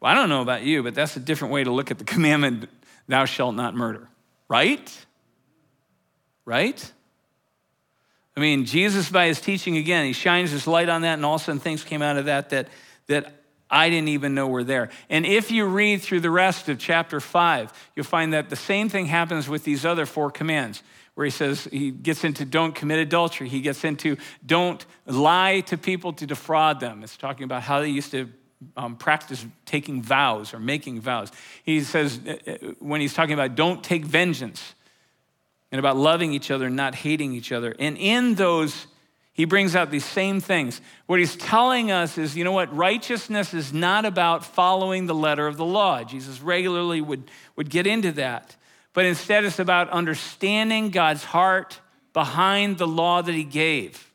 Well, 0.00 0.12
I 0.12 0.14
don't 0.14 0.28
know 0.28 0.42
about 0.42 0.62
you, 0.62 0.82
but 0.82 0.94
that's 0.94 1.16
a 1.16 1.20
different 1.20 1.54
way 1.54 1.64
to 1.64 1.70
look 1.70 1.90
at 1.90 1.96
the 1.96 2.04
commandment 2.04 2.68
thou 3.06 3.24
shalt 3.24 3.54
not 3.54 3.74
murder, 3.74 4.08
right? 4.48 5.06
Right? 6.44 6.92
I 8.36 8.40
mean, 8.40 8.64
Jesus, 8.64 9.10
by 9.10 9.26
his 9.26 9.40
teaching 9.40 9.76
again, 9.76 10.06
he 10.06 10.12
shines 10.12 10.50
his 10.50 10.66
light 10.66 10.88
on 10.88 11.02
that, 11.02 11.14
and 11.14 11.24
all 11.24 11.36
of 11.36 11.40
a 11.40 11.44
sudden 11.44 11.60
things 11.60 11.84
came 11.84 12.02
out 12.02 12.16
of 12.16 12.24
that 12.24 12.50
that, 12.50 12.68
that 13.06 13.32
I 13.70 13.88
didn't 13.90 14.08
even 14.08 14.34
know 14.34 14.46
were 14.46 14.64
there. 14.64 14.90
And 15.08 15.24
if 15.24 15.50
you 15.50 15.66
read 15.66 16.02
through 16.02 16.20
the 16.20 16.30
rest 16.30 16.68
of 16.68 16.78
chapter 16.78 17.20
five, 17.20 17.72
you'll 17.94 18.04
find 18.04 18.32
that 18.32 18.50
the 18.50 18.56
same 18.56 18.88
thing 18.88 19.06
happens 19.06 19.48
with 19.48 19.64
these 19.64 19.84
other 19.84 20.04
four 20.04 20.30
commands, 20.30 20.82
where 21.14 21.24
he 21.24 21.30
says, 21.30 21.64
he 21.70 21.92
gets 21.92 22.24
into 22.24 22.44
don't 22.44 22.74
commit 22.74 22.98
adultery, 22.98 23.48
he 23.48 23.60
gets 23.60 23.84
into 23.84 24.16
don't 24.44 24.84
lie 25.06 25.60
to 25.60 25.78
people 25.78 26.12
to 26.14 26.26
defraud 26.26 26.80
them. 26.80 27.04
It's 27.04 27.16
talking 27.16 27.44
about 27.44 27.62
how 27.62 27.80
they 27.80 27.88
used 27.88 28.10
to 28.10 28.28
um, 28.76 28.96
practice 28.96 29.44
taking 29.64 30.02
vows 30.02 30.54
or 30.54 30.58
making 30.58 31.00
vows. 31.00 31.30
He 31.62 31.80
says, 31.82 32.20
uh, 32.26 32.36
uh, 32.46 32.56
when 32.78 33.00
he's 33.00 33.14
talking 33.14 33.34
about 33.34 33.54
don't 33.54 33.82
take 33.82 34.04
vengeance 34.04 34.74
and 35.70 35.78
about 35.78 35.96
loving 35.96 36.32
each 36.32 36.50
other 36.50 36.66
and 36.66 36.76
not 36.76 36.94
hating 36.94 37.32
each 37.32 37.52
other. 37.52 37.74
And 37.78 37.96
in 37.98 38.34
those, 38.34 38.86
he 39.32 39.44
brings 39.44 39.74
out 39.74 39.90
these 39.90 40.04
same 40.04 40.40
things. 40.40 40.80
What 41.06 41.18
he's 41.18 41.36
telling 41.36 41.90
us 41.90 42.16
is, 42.18 42.36
you 42.36 42.44
know 42.44 42.52
what? 42.52 42.74
Righteousness 42.74 43.52
is 43.52 43.72
not 43.72 44.04
about 44.04 44.44
following 44.44 45.06
the 45.06 45.14
letter 45.14 45.46
of 45.46 45.56
the 45.56 45.64
law. 45.64 46.04
Jesus 46.04 46.40
regularly 46.40 47.00
would, 47.00 47.30
would 47.56 47.70
get 47.70 47.86
into 47.86 48.12
that. 48.12 48.54
But 48.92 49.06
instead, 49.06 49.44
it's 49.44 49.58
about 49.58 49.90
understanding 49.90 50.90
God's 50.90 51.24
heart 51.24 51.80
behind 52.12 52.78
the 52.78 52.86
law 52.86 53.22
that 53.22 53.34
he 53.34 53.42
gave. 53.42 54.12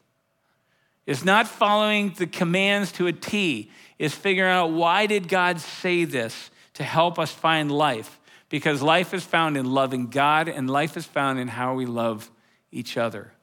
It's 1.05 1.25
not 1.25 1.47
following 1.47 2.13
the 2.17 2.27
commands 2.27 2.91
to 2.93 3.07
a 3.07 3.11
T. 3.11 3.71
is 3.99 4.15
figuring 4.15 4.51
out 4.51 4.71
why 4.71 5.05
did 5.05 5.27
God 5.27 5.59
say 5.59 6.05
this 6.05 6.49
to 6.75 6.83
help 6.83 7.19
us 7.19 7.31
find 7.31 7.71
life? 7.71 8.19
Because 8.47 8.81
life 8.81 9.13
is 9.13 9.23
found 9.23 9.57
in 9.57 9.65
loving 9.71 10.07
God 10.07 10.47
and 10.47 10.69
life 10.69 10.97
is 10.97 11.05
found 11.05 11.37
in 11.37 11.49
how 11.49 11.75
we 11.75 11.85
love 11.85 12.31
each 12.71 12.97
other. 12.97 13.33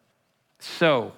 So, 0.59 1.12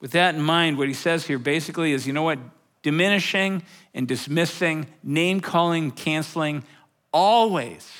with 0.00 0.10
that 0.10 0.34
in 0.34 0.42
mind, 0.42 0.76
what 0.76 0.88
he 0.88 0.94
says 0.94 1.26
here 1.26 1.38
basically 1.38 1.92
is 1.92 2.06
you 2.06 2.12
know 2.12 2.22
what? 2.22 2.38
Diminishing 2.82 3.62
and 3.94 4.06
dismissing, 4.06 4.86
name 5.02 5.40
calling, 5.40 5.90
canceling 5.90 6.62
always 7.12 7.90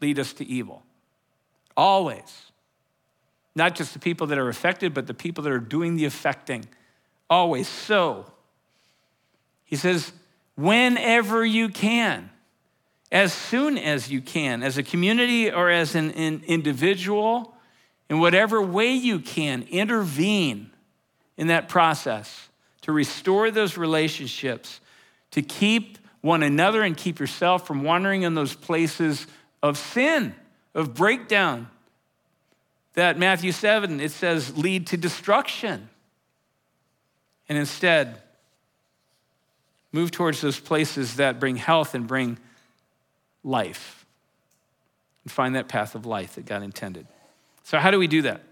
lead 0.00 0.18
us 0.18 0.32
to 0.34 0.46
evil. 0.46 0.82
Always. 1.76 2.52
Not 3.54 3.74
just 3.74 3.92
the 3.92 3.98
people 3.98 4.26
that 4.28 4.38
are 4.38 4.48
affected, 4.48 4.94
but 4.94 5.06
the 5.06 5.14
people 5.14 5.44
that 5.44 5.52
are 5.52 5.58
doing 5.58 5.96
the 5.96 6.06
affecting. 6.06 6.64
Always. 7.28 7.68
So, 7.68 8.26
he 9.66 9.76
says, 9.76 10.12
whenever 10.54 11.44
you 11.44 11.68
can, 11.68 12.30
as 13.12 13.32
soon 13.32 13.76
as 13.76 14.10
you 14.10 14.20
can, 14.20 14.62
as 14.62 14.78
a 14.78 14.82
community 14.82 15.50
or 15.50 15.70
as 15.70 15.94
an, 15.94 16.12
an 16.12 16.42
individual, 16.46 17.54
in 18.08 18.20
whatever 18.20 18.62
way 18.62 18.92
you 18.92 19.18
can, 19.18 19.66
intervene 19.70 20.70
in 21.36 21.48
that 21.48 21.68
process 21.68 22.48
to 22.82 22.92
restore 22.92 23.50
those 23.50 23.76
relationships, 23.76 24.80
to 25.32 25.42
keep 25.42 25.98
one 26.20 26.42
another 26.42 26.82
and 26.82 26.96
keep 26.96 27.18
yourself 27.18 27.66
from 27.66 27.82
wandering 27.82 28.22
in 28.22 28.34
those 28.34 28.54
places 28.54 29.26
of 29.62 29.76
sin, 29.76 30.34
of 30.74 30.94
breakdown. 30.94 31.68
That 32.94 33.18
Matthew 33.18 33.52
7, 33.52 34.00
it 34.00 34.12
says, 34.12 34.56
lead 34.56 34.86
to 34.88 34.96
destruction. 34.96 35.88
And 37.48 37.58
instead, 37.58 38.22
move 39.92 40.10
towards 40.10 40.40
those 40.40 40.58
places 40.58 41.16
that 41.16 41.40
bring 41.40 41.56
health 41.56 41.94
and 41.94 42.06
bring 42.06 42.38
life. 43.42 44.04
And 45.24 45.32
find 45.32 45.54
that 45.54 45.68
path 45.68 45.94
of 45.94 46.06
life 46.06 46.34
that 46.34 46.46
God 46.46 46.62
intended. 46.62 47.06
So, 47.64 47.78
how 47.78 47.90
do 47.90 47.98
we 47.98 48.06
do 48.06 48.22
that? 48.22 48.42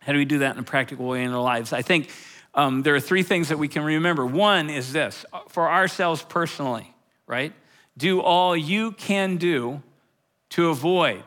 How 0.00 0.12
do 0.12 0.18
we 0.18 0.24
do 0.24 0.38
that 0.38 0.54
in 0.54 0.60
a 0.60 0.64
practical 0.64 1.06
way 1.06 1.22
in 1.22 1.30
our 1.30 1.42
lives? 1.42 1.72
I 1.72 1.82
think 1.82 2.10
um, 2.54 2.82
there 2.82 2.94
are 2.94 3.00
three 3.00 3.22
things 3.22 3.48
that 3.48 3.58
we 3.58 3.68
can 3.68 3.82
remember. 3.82 4.26
One 4.26 4.68
is 4.68 4.92
this 4.92 5.24
for 5.48 5.70
ourselves 5.70 6.22
personally, 6.22 6.92
right? 7.26 7.52
Do 7.96 8.20
all 8.20 8.56
you 8.56 8.92
can 8.92 9.36
do 9.36 9.82
to 10.50 10.68
avoid, 10.68 11.22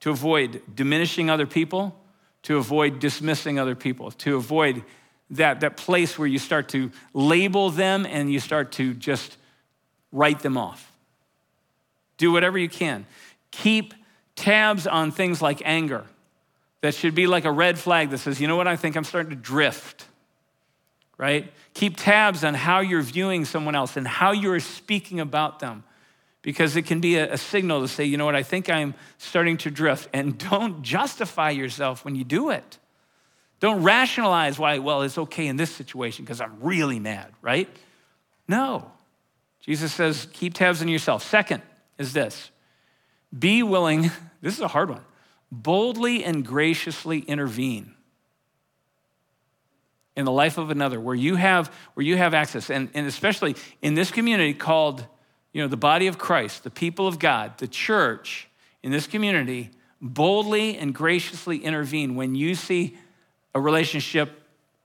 to 0.00 0.10
avoid 0.10 0.62
diminishing 0.72 1.30
other 1.30 1.46
people, 1.46 1.98
to 2.42 2.58
avoid 2.58 3.00
dismissing 3.00 3.58
other 3.58 3.74
people, 3.74 4.12
to 4.12 4.36
avoid 4.36 4.84
that, 5.30 5.60
that 5.60 5.76
place 5.76 6.18
where 6.18 6.28
you 6.28 6.38
start 6.38 6.68
to 6.70 6.90
label 7.12 7.70
them 7.70 8.06
and 8.06 8.32
you 8.32 8.40
start 8.40 8.72
to 8.72 8.94
just 8.94 9.36
write 10.12 10.40
them 10.40 10.56
off. 10.56 10.92
Do 12.16 12.32
whatever 12.32 12.58
you 12.58 12.68
can. 12.68 13.06
Keep 13.50 13.94
tabs 14.34 14.86
on 14.86 15.10
things 15.10 15.42
like 15.42 15.60
anger. 15.64 16.04
That 16.80 16.94
should 16.94 17.14
be 17.14 17.26
like 17.26 17.44
a 17.44 17.52
red 17.52 17.78
flag 17.78 18.10
that 18.10 18.18
says, 18.18 18.40
you 18.40 18.46
know 18.46 18.56
what, 18.56 18.68
I 18.68 18.76
think 18.76 18.96
I'm 18.96 19.04
starting 19.04 19.30
to 19.30 19.36
drift 19.36 20.06
right? 21.18 21.52
Keep 21.74 21.96
tabs 21.96 22.44
on 22.44 22.54
how 22.54 22.80
you're 22.80 23.02
viewing 23.02 23.44
someone 23.44 23.74
else 23.74 23.96
and 23.96 24.06
how 24.06 24.32
you're 24.32 24.60
speaking 24.60 25.20
about 25.20 25.60
them 25.60 25.84
because 26.42 26.76
it 26.76 26.82
can 26.82 27.00
be 27.00 27.16
a, 27.16 27.32
a, 27.32 27.38
signal 27.38 27.80
to 27.80 27.88
say, 27.88 28.04
you 28.04 28.16
know 28.16 28.24
what, 28.24 28.36
I 28.36 28.42
think 28.42 28.70
I'm 28.70 28.94
starting 29.18 29.56
to 29.58 29.70
drift. 29.70 30.08
And 30.12 30.38
don't 30.50 30.82
justify 30.82 31.50
yourself 31.50 32.04
when 32.04 32.14
you 32.14 32.24
do 32.24 32.50
it. 32.50 32.78
Don't 33.60 33.82
rationalize 33.82 34.58
why, 34.58 34.78
well, 34.78 35.02
it's 35.02 35.18
okay 35.18 35.46
in 35.46 35.56
this 35.56 35.74
situation 35.74 36.24
because 36.24 36.40
I'm 36.40 36.60
really 36.60 36.98
mad, 36.98 37.32
right? 37.40 37.68
No. 38.46 38.90
Jesus 39.60 39.92
says, 39.92 40.28
keep 40.32 40.54
tabs 40.54 40.82
on 40.82 40.88
yourself. 40.88 41.22
Second 41.22 41.62
is 41.98 42.12
this 42.12 42.50
be 43.36 43.62
willing, 43.62 44.10
this 44.42 44.54
is 44.54 44.60
a 44.60 44.68
hard 44.68 44.90
one, 44.90 45.02
boldly 45.50 46.24
and 46.24 46.44
graciously 46.44 47.20
intervene 47.20 47.94
in 50.16 50.24
the 50.24 50.32
life 50.32 50.58
of 50.58 50.70
another 50.70 50.98
where 50.98 51.14
you 51.14 51.36
have 51.36 51.68
where 51.94 52.04
you 52.04 52.16
have 52.16 52.34
access 52.34 52.70
and, 52.70 52.88
and 52.94 53.06
especially 53.06 53.54
in 53.82 53.94
this 53.94 54.10
community 54.10 54.54
called 54.54 55.04
you 55.52 55.62
know 55.62 55.68
the 55.68 55.76
body 55.76 56.06
of 56.06 56.16
christ 56.16 56.64
the 56.64 56.70
people 56.70 57.06
of 57.06 57.18
god 57.18 57.56
the 57.58 57.68
church 57.68 58.48
in 58.82 58.90
this 58.90 59.06
community 59.06 59.70
boldly 60.00 60.76
and 60.78 60.94
graciously 60.94 61.58
intervene 61.58 62.14
when 62.14 62.34
you 62.34 62.54
see 62.54 62.96
a 63.56 63.60
relationship 63.60 64.30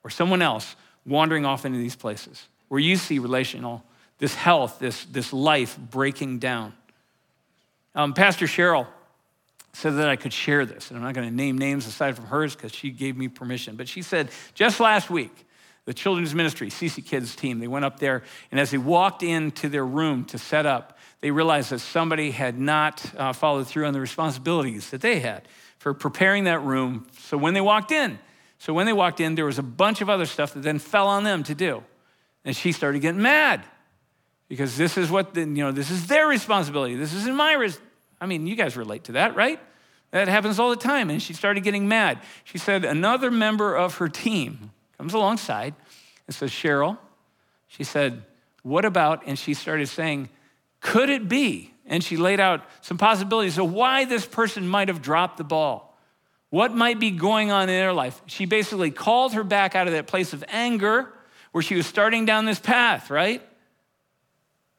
or 0.04 0.10
someone 0.10 0.42
else 0.42 0.76
wandering 1.06 1.46
off 1.46 1.66
into 1.66 1.78
these 1.78 1.96
places 1.96 2.48
where 2.70 2.80
you 2.80 2.96
see 2.96 3.20
relational 3.20 3.84
this 4.18 4.34
health 4.34 4.80
this, 4.80 5.04
this 5.06 5.34
life 5.34 5.78
breaking 5.78 6.40
down 6.40 6.74
um, 7.96 8.14
pastor 8.14 8.46
cheryl 8.46 8.88
said 9.74 9.92
that 9.98 10.10
I 10.10 10.16
could 10.16 10.34
share 10.34 10.66
this. 10.66 10.90
And 10.90 10.98
I'm 10.98 11.04
not 11.04 11.14
going 11.14 11.30
to 11.30 11.36
name 11.36 11.58
names 11.58 11.88
aside 11.88 12.16
from 12.16 12.26
hers 12.26 12.56
because 12.56 12.74
she 12.74 12.90
gave 12.90 13.18
me 13.18 13.28
permission. 13.28 13.76
But 13.76 13.88
she 13.88 14.02
said, 14.02 14.30
just 14.54 14.80
last 14.80 15.10
week, 15.10 15.46
the 15.86 15.94
children's 15.94 16.36
ministry, 16.36 16.70
CC 16.70 17.06
Kids 17.06 17.36
team, 17.36 17.60
they 17.60 17.68
went 17.68 17.86
up 17.86 18.00
there, 18.00 18.24
and 18.52 18.60
as 18.60 18.72
they 18.72 18.78
walked 18.78 19.24
into 19.24 19.68
their 19.68 19.86
room 19.86 20.26
to 20.26 20.38
set 20.38 20.66
up, 20.66 20.98
they 21.22 21.32
realized 21.32 21.72
that 21.72 21.80
somebody 21.80 22.32
had 22.32 22.60
not 22.60 23.04
uh, 23.18 23.34
followed 23.34 23.68
through 23.68 23.86
on 23.86 23.94
the 23.94 24.00
responsibilities 24.00 24.90
that 24.92 25.02
they 25.02 25.20
had 25.20 25.48
for 25.80 25.94
preparing 25.94 26.44
that 26.44 26.60
room. 26.60 27.08
So 27.20 27.38
when 27.38 27.54
they 27.54 27.62
walked 27.62 27.92
in, 27.92 28.20
so 28.62 28.74
when 28.74 28.86
they 28.86 28.94
walked 28.94 29.20
in, 29.20 29.34
there 29.34 29.46
was 29.46 29.58
a 29.58 29.64
bunch 29.64 30.02
of 30.02 30.10
other 30.10 30.28
stuff 30.28 30.54
that 30.54 30.62
then 30.62 30.78
fell 30.78 31.08
on 31.08 31.24
them 31.24 31.42
to 31.44 31.56
do. 31.56 31.84
And 32.46 32.56
she 32.56 32.72
started 32.72 33.02
getting 33.02 33.22
mad 33.22 33.64
because 34.48 34.78
this 34.78 34.98
is 34.98 35.10
what, 35.10 35.34
the, 35.34 35.42
you 35.42 35.48
know, 35.48 35.72
this 35.72 35.90
is 35.90 36.06
their 36.06 36.28
responsibility. 36.28 36.96
This 36.96 37.14
isn't 37.14 37.36
my 37.36 37.54
responsibility 37.54 37.88
I 38.22 38.28
mean, 38.28 38.46
you 38.46 38.56
guys 38.56 38.78
relate 38.78 39.06
to 39.06 39.14
that, 39.14 39.36
right? 39.36 39.60
That 40.12 40.28
happens 40.28 40.60
all 40.60 40.70
the 40.70 40.76
time. 40.76 41.10
And 41.10 41.20
she 41.22 41.34
started 41.34 41.64
getting 41.64 41.88
mad. 41.88 42.20
She 42.44 42.60
said, 42.60 42.86
another 42.86 43.32
member 43.32 43.76
of 43.76 43.96
her 43.96 44.08
team 44.08 44.72
comes 44.98 45.16
alongside 45.16 45.74
and 46.28 46.36
says, 46.36 46.52
Cheryl, 46.52 47.00
she 47.68 47.84
said, 47.84 48.24
what 48.62 48.86
about? 48.86 49.24
And 49.26 49.40
she 49.40 49.56
started 49.56 49.90
saying, 49.90 50.30
could 50.82 51.10
it 51.10 51.28
be? 51.28 51.74
And 51.88 52.04
she 52.04 52.16
laid 52.16 52.40
out 52.40 52.64
some 52.82 53.00
possibilities 53.00 53.58
of 53.58 53.74
why 53.74 54.06
this 54.06 54.26
person 54.26 54.68
might 54.68 54.88
have 54.88 55.02
dropped 55.02 55.38
the 55.38 55.44
ball. 55.44 55.91
What 56.52 56.76
might 56.76 57.00
be 57.00 57.10
going 57.10 57.50
on 57.50 57.64
in 57.64 57.68
their 57.70 57.94
life? 57.94 58.22
She 58.28 58.46
basically 58.46 58.92
called 58.92 59.34
her 59.34 59.44
back 59.44 59.74
out 59.76 59.88
of 59.88 59.94
that 59.94 60.06
place 60.06 60.34
of 60.34 60.44
anger 60.48 61.12
where 61.52 61.64
she 61.64 61.76
was 61.76 61.88
starting 61.88 62.26
down 62.26 62.46
this 62.46 62.60
path, 62.60 63.10
right? 63.10 63.42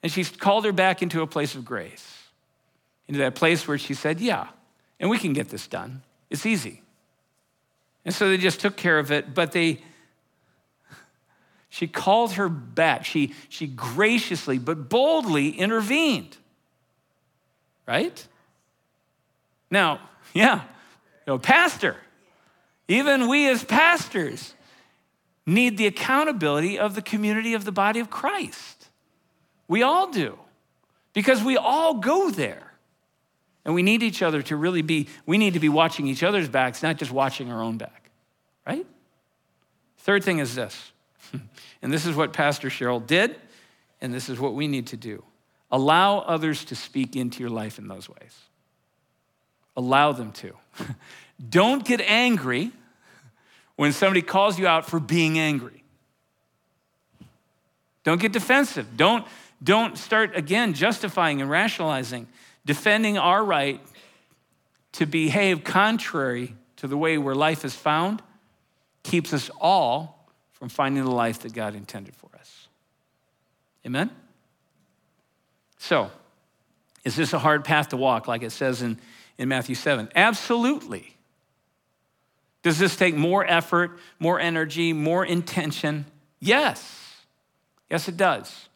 And 0.03 0.13
she 0.13 0.25
called 0.25 0.65
her 0.65 0.73
back 0.73 1.03
into 1.03 1.21
a 1.23 1.27
place 1.27 1.57
of 1.57 1.65
grace 1.65 2.23
into 3.09 3.19
that 3.19 3.35
place 3.35 3.69
where 3.69 3.77
she 3.77 3.93
said, 3.93 4.21
Yeah, 4.21 4.49
and 4.99 5.11
we 5.11 5.19
can 5.19 5.33
get 5.33 5.51
this 5.51 5.67
done. 5.67 6.03
It's 6.31 6.47
easy. 6.47 6.83
And 8.05 8.15
so 8.15 8.29
they 8.29 8.39
just 8.39 8.61
took 8.61 8.77
care 8.77 8.99
of 8.99 9.13
it, 9.13 9.35
but 9.35 9.53
they, 9.53 9.83
she 11.69 11.87
called 11.87 12.33
her 12.33 12.49
back. 12.49 13.05
She, 13.05 13.35
she 13.49 13.67
graciously 13.67 14.59
but 14.59 14.89
boldly 14.89 15.51
intervened. 15.51 16.37
Right? 17.87 18.27
Now, 19.71 20.01
yeah, 20.35 20.63
you 21.27 21.33
know, 21.33 21.39
pastor, 21.39 21.97
even 22.89 23.29
we 23.29 23.49
as 23.49 23.65
pastors 23.65 24.55
need 25.47 25.79
the 25.79 25.87
accountability 25.87 26.79
of 26.79 26.95
the 26.95 27.03
community 27.03 27.55
of 27.55 27.65
the 27.65 27.73
body 27.73 28.01
of 28.01 28.11
Christ. 28.11 28.89
We 29.69 29.83
all 29.83 30.11
do, 30.11 30.39
because 31.13 31.43
we 31.43 31.57
all 31.57 31.95
go 31.95 32.31
there. 32.31 32.73
And 33.65 33.75
we 33.75 33.83
need 33.85 34.03
each 34.03 34.23
other 34.23 34.43
to 34.43 34.57
really 34.57 34.83
be, 34.83 35.09
we 35.25 35.39
need 35.39 35.55
to 35.55 35.61
be 35.61 35.69
watching 35.69 36.09
each 36.09 36.25
other's 36.25 36.49
backs, 36.49 36.83
not 36.83 36.97
just 36.97 37.13
watching 37.13 37.51
our 37.53 37.63
own 37.63 37.79
back, 37.79 38.11
right? 38.67 38.85
Third 39.99 40.25
thing 40.25 40.41
is 40.41 40.57
this, 40.57 40.91
and 41.83 41.93
this 41.93 42.05
is 42.05 42.17
what 42.17 42.33
Pastor 42.33 42.69
Cheryl 42.69 43.05
did, 43.07 43.37
and 44.01 44.13
this 44.13 44.29
is 44.29 44.41
what 44.41 44.55
we 44.55 44.67
need 44.67 44.89
to 44.89 44.97
do 44.97 45.23
allow 45.73 46.19
others 46.19 46.67
to 46.67 46.77
speak 46.77 47.17
into 47.17 47.41
your 47.41 47.49
life 47.51 47.79
in 47.79 47.89
those 47.89 48.09
ways. 48.09 48.39
Allow 49.77 50.13
them 50.13 50.33
to. 50.33 50.55
Don't 51.49 51.85
get 51.85 52.01
angry 52.01 52.71
when 53.77 53.93
somebody 53.93 54.23
calls 54.23 54.59
you 54.59 54.67
out 54.67 54.87
for 54.87 55.01
being 55.01 55.39
angry. 55.39 55.83
Don't 58.05 58.21
get 58.21 58.33
defensive. 58.33 58.97
Don't, 58.97 59.27
don't 59.63 59.97
start 59.97 60.37
again 60.37 60.75
justifying 60.75 61.41
and 61.41 61.49
rationalizing 61.49 62.27
defending 62.65 63.19
our 63.19 63.45
right 63.45 63.81
to 64.93 65.07
behave 65.07 65.65
contrary 65.65 66.55
to 66.77 66.87
the 66.87 66.97
way 66.97 67.19
where 67.19 67.35
life 67.35 67.65
is 67.65 67.75
found 67.75 68.23
keeps 69.03 69.33
us 69.33 69.51
all 69.61 70.29
from 70.53 70.69
finding 70.69 71.05
the 71.05 71.11
life 71.11 71.41
that 71.41 71.53
God 71.53 71.75
intended 71.75 72.15
for 72.15 72.31
us. 72.39 72.69
Amen? 73.85 74.11
So, 75.79 76.11
is 77.05 77.17
this 77.17 77.33
a 77.33 77.39
hard 77.39 77.65
path 77.65 77.89
to 77.89 77.97
walk, 77.97 78.29
like 78.29 78.43
it 78.43 78.53
says 78.53 78.81
in, 78.83 78.99
in 79.39 79.49
Matthew 79.49 79.75
7? 79.75 80.09
Absolutely. 80.15 81.17
Does 82.63 82.79
this 82.79 82.97
take 82.97 83.15
more 83.15 83.45
effort, 83.45 83.99
more 84.19 84.39
energy, 84.39 84.93
more 84.93 85.25
intention? 85.25 86.07
Yes. 86.39 87.17
Yes, 87.91 88.09
it 88.09 88.17
does. 88.17 88.69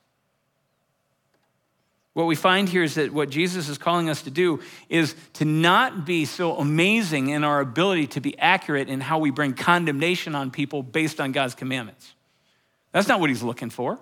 What 2.17 2.27
we 2.27 2.35
find 2.35 2.67
here 2.67 2.83
is 2.83 2.95
that 2.95 3.13
what 3.13 3.29
Jesus 3.29 3.69
is 3.69 3.77
calling 3.77 4.09
us 4.09 4.23
to 4.23 4.31
do 4.31 4.61
is 4.89 5.15
to 5.35 5.45
not 5.45 6.07
be 6.07 6.25
so 6.25 6.57
amazing 6.57 7.29
in 7.29 7.45
our 7.45 7.61
ability 7.61 8.07
to 8.09 8.21
be 8.21 8.39
accurate 8.39 8.89
in 8.89 9.03
how 9.03 9.19
we 9.19 9.31
bring 9.31 9.53
condemnation 9.53 10.35
on 10.35 10.51
people 10.51 10.83
based 10.83 11.21
on 11.21 11.33
God's 11.33 11.55
commandments. 11.55 12.15
That's 12.93 13.07
not 13.07 13.21
what 13.21 13.29
he's 13.29 13.43
looking 13.43 13.69
for. 13.69 13.99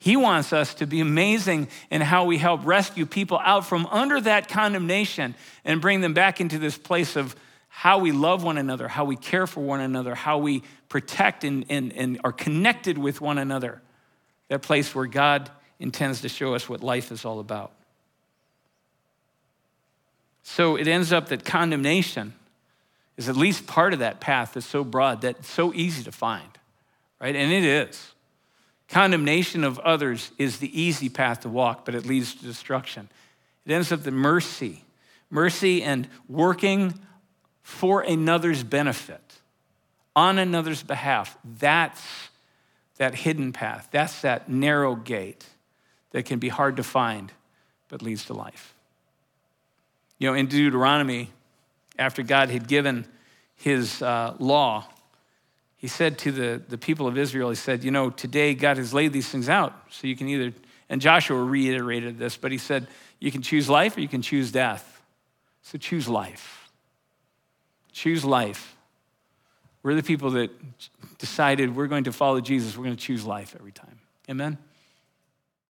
He 0.00 0.16
wants 0.16 0.54
us 0.54 0.72
to 0.76 0.86
be 0.86 1.00
amazing 1.00 1.68
in 1.90 2.00
how 2.00 2.24
we 2.24 2.38
help 2.38 2.64
rescue 2.64 3.04
people 3.04 3.38
out 3.44 3.66
from 3.66 3.84
under 3.86 4.18
that 4.22 4.48
condemnation 4.48 5.34
and 5.62 5.78
bring 5.82 6.00
them 6.00 6.14
back 6.14 6.40
into 6.40 6.58
this 6.58 6.78
place 6.78 7.16
of 7.16 7.36
how 7.68 7.98
we 7.98 8.10
love 8.10 8.42
one 8.42 8.56
another, 8.56 8.88
how 8.88 9.04
we 9.04 9.14
care 9.14 9.46
for 9.46 9.60
one 9.60 9.80
another, 9.80 10.14
how 10.14 10.38
we 10.38 10.62
protect 10.88 11.44
and, 11.44 11.66
and, 11.68 11.92
and 11.92 12.18
are 12.24 12.32
connected 12.32 12.96
with 12.96 13.20
one 13.20 13.36
another. 13.36 13.82
That 14.48 14.62
place 14.62 14.94
where 14.94 15.04
God 15.06 15.50
intends 15.78 16.22
to 16.22 16.30
show 16.30 16.54
us 16.54 16.66
what 16.66 16.82
life 16.82 17.12
is 17.12 17.26
all 17.26 17.38
about. 17.38 17.72
So 20.42 20.76
it 20.76 20.88
ends 20.88 21.12
up 21.12 21.28
that 21.28 21.44
condemnation 21.44 22.32
is 23.18 23.28
at 23.28 23.36
least 23.36 23.66
part 23.66 23.92
of 23.92 23.98
that 23.98 24.18
path 24.18 24.54
that's 24.54 24.64
so 24.64 24.82
broad, 24.82 25.20
that's 25.20 25.46
so 25.46 25.74
easy 25.74 26.02
to 26.04 26.12
find, 26.12 26.48
right? 27.20 27.36
And 27.36 27.52
it 27.52 27.64
is. 27.64 28.12
Condemnation 28.90 29.62
of 29.62 29.78
others 29.80 30.32
is 30.36 30.58
the 30.58 30.80
easy 30.80 31.08
path 31.08 31.40
to 31.40 31.48
walk, 31.48 31.84
but 31.84 31.94
it 31.94 32.04
leads 32.04 32.34
to 32.34 32.44
destruction. 32.44 33.08
It 33.64 33.72
ends 33.72 33.92
up 33.92 34.02
that 34.02 34.10
mercy, 34.10 34.84
mercy 35.30 35.82
and 35.82 36.08
working 36.28 36.94
for 37.62 38.00
another's 38.00 38.64
benefit, 38.64 39.20
on 40.16 40.38
another's 40.38 40.82
behalf, 40.82 41.38
that's 41.58 42.02
that 42.96 43.14
hidden 43.14 43.52
path. 43.52 43.88
That's 43.92 44.22
that 44.22 44.48
narrow 44.48 44.96
gate 44.96 45.46
that 46.10 46.24
can 46.24 46.38
be 46.38 46.48
hard 46.48 46.76
to 46.76 46.82
find 46.82 47.32
but 47.88 48.02
leads 48.02 48.24
to 48.26 48.34
life. 48.34 48.74
You 50.18 50.28
know, 50.28 50.34
in 50.34 50.46
Deuteronomy, 50.46 51.30
after 51.98 52.22
God 52.22 52.50
had 52.50 52.68
given 52.68 53.06
his 53.56 54.02
uh, 54.02 54.34
law, 54.38 54.86
he 55.80 55.88
said 55.88 56.18
to 56.18 56.30
the, 56.30 56.62
the 56.68 56.76
people 56.76 57.06
of 57.06 57.16
Israel, 57.16 57.48
he 57.48 57.56
said, 57.56 57.82
You 57.82 57.90
know, 57.90 58.10
today 58.10 58.52
God 58.52 58.76
has 58.76 58.92
laid 58.92 59.14
these 59.14 59.30
things 59.30 59.48
out. 59.48 59.74
So 59.88 60.06
you 60.06 60.14
can 60.14 60.28
either, 60.28 60.52
and 60.90 61.00
Joshua 61.00 61.42
reiterated 61.42 62.18
this, 62.18 62.36
but 62.36 62.52
he 62.52 62.58
said, 62.58 62.86
You 63.18 63.32
can 63.32 63.40
choose 63.40 63.66
life 63.66 63.96
or 63.96 64.00
you 64.00 64.08
can 64.08 64.20
choose 64.20 64.52
death. 64.52 65.02
So 65.62 65.78
choose 65.78 66.06
life. 66.06 66.68
Choose 67.92 68.26
life. 68.26 68.76
We're 69.82 69.94
the 69.94 70.02
people 70.02 70.32
that 70.32 70.50
decided 71.16 71.74
we're 71.74 71.86
going 71.86 72.04
to 72.04 72.12
follow 72.12 72.42
Jesus. 72.42 72.76
We're 72.76 72.84
going 72.84 72.96
to 72.96 73.02
choose 73.02 73.24
life 73.24 73.56
every 73.58 73.72
time. 73.72 74.00
Amen? 74.28 74.58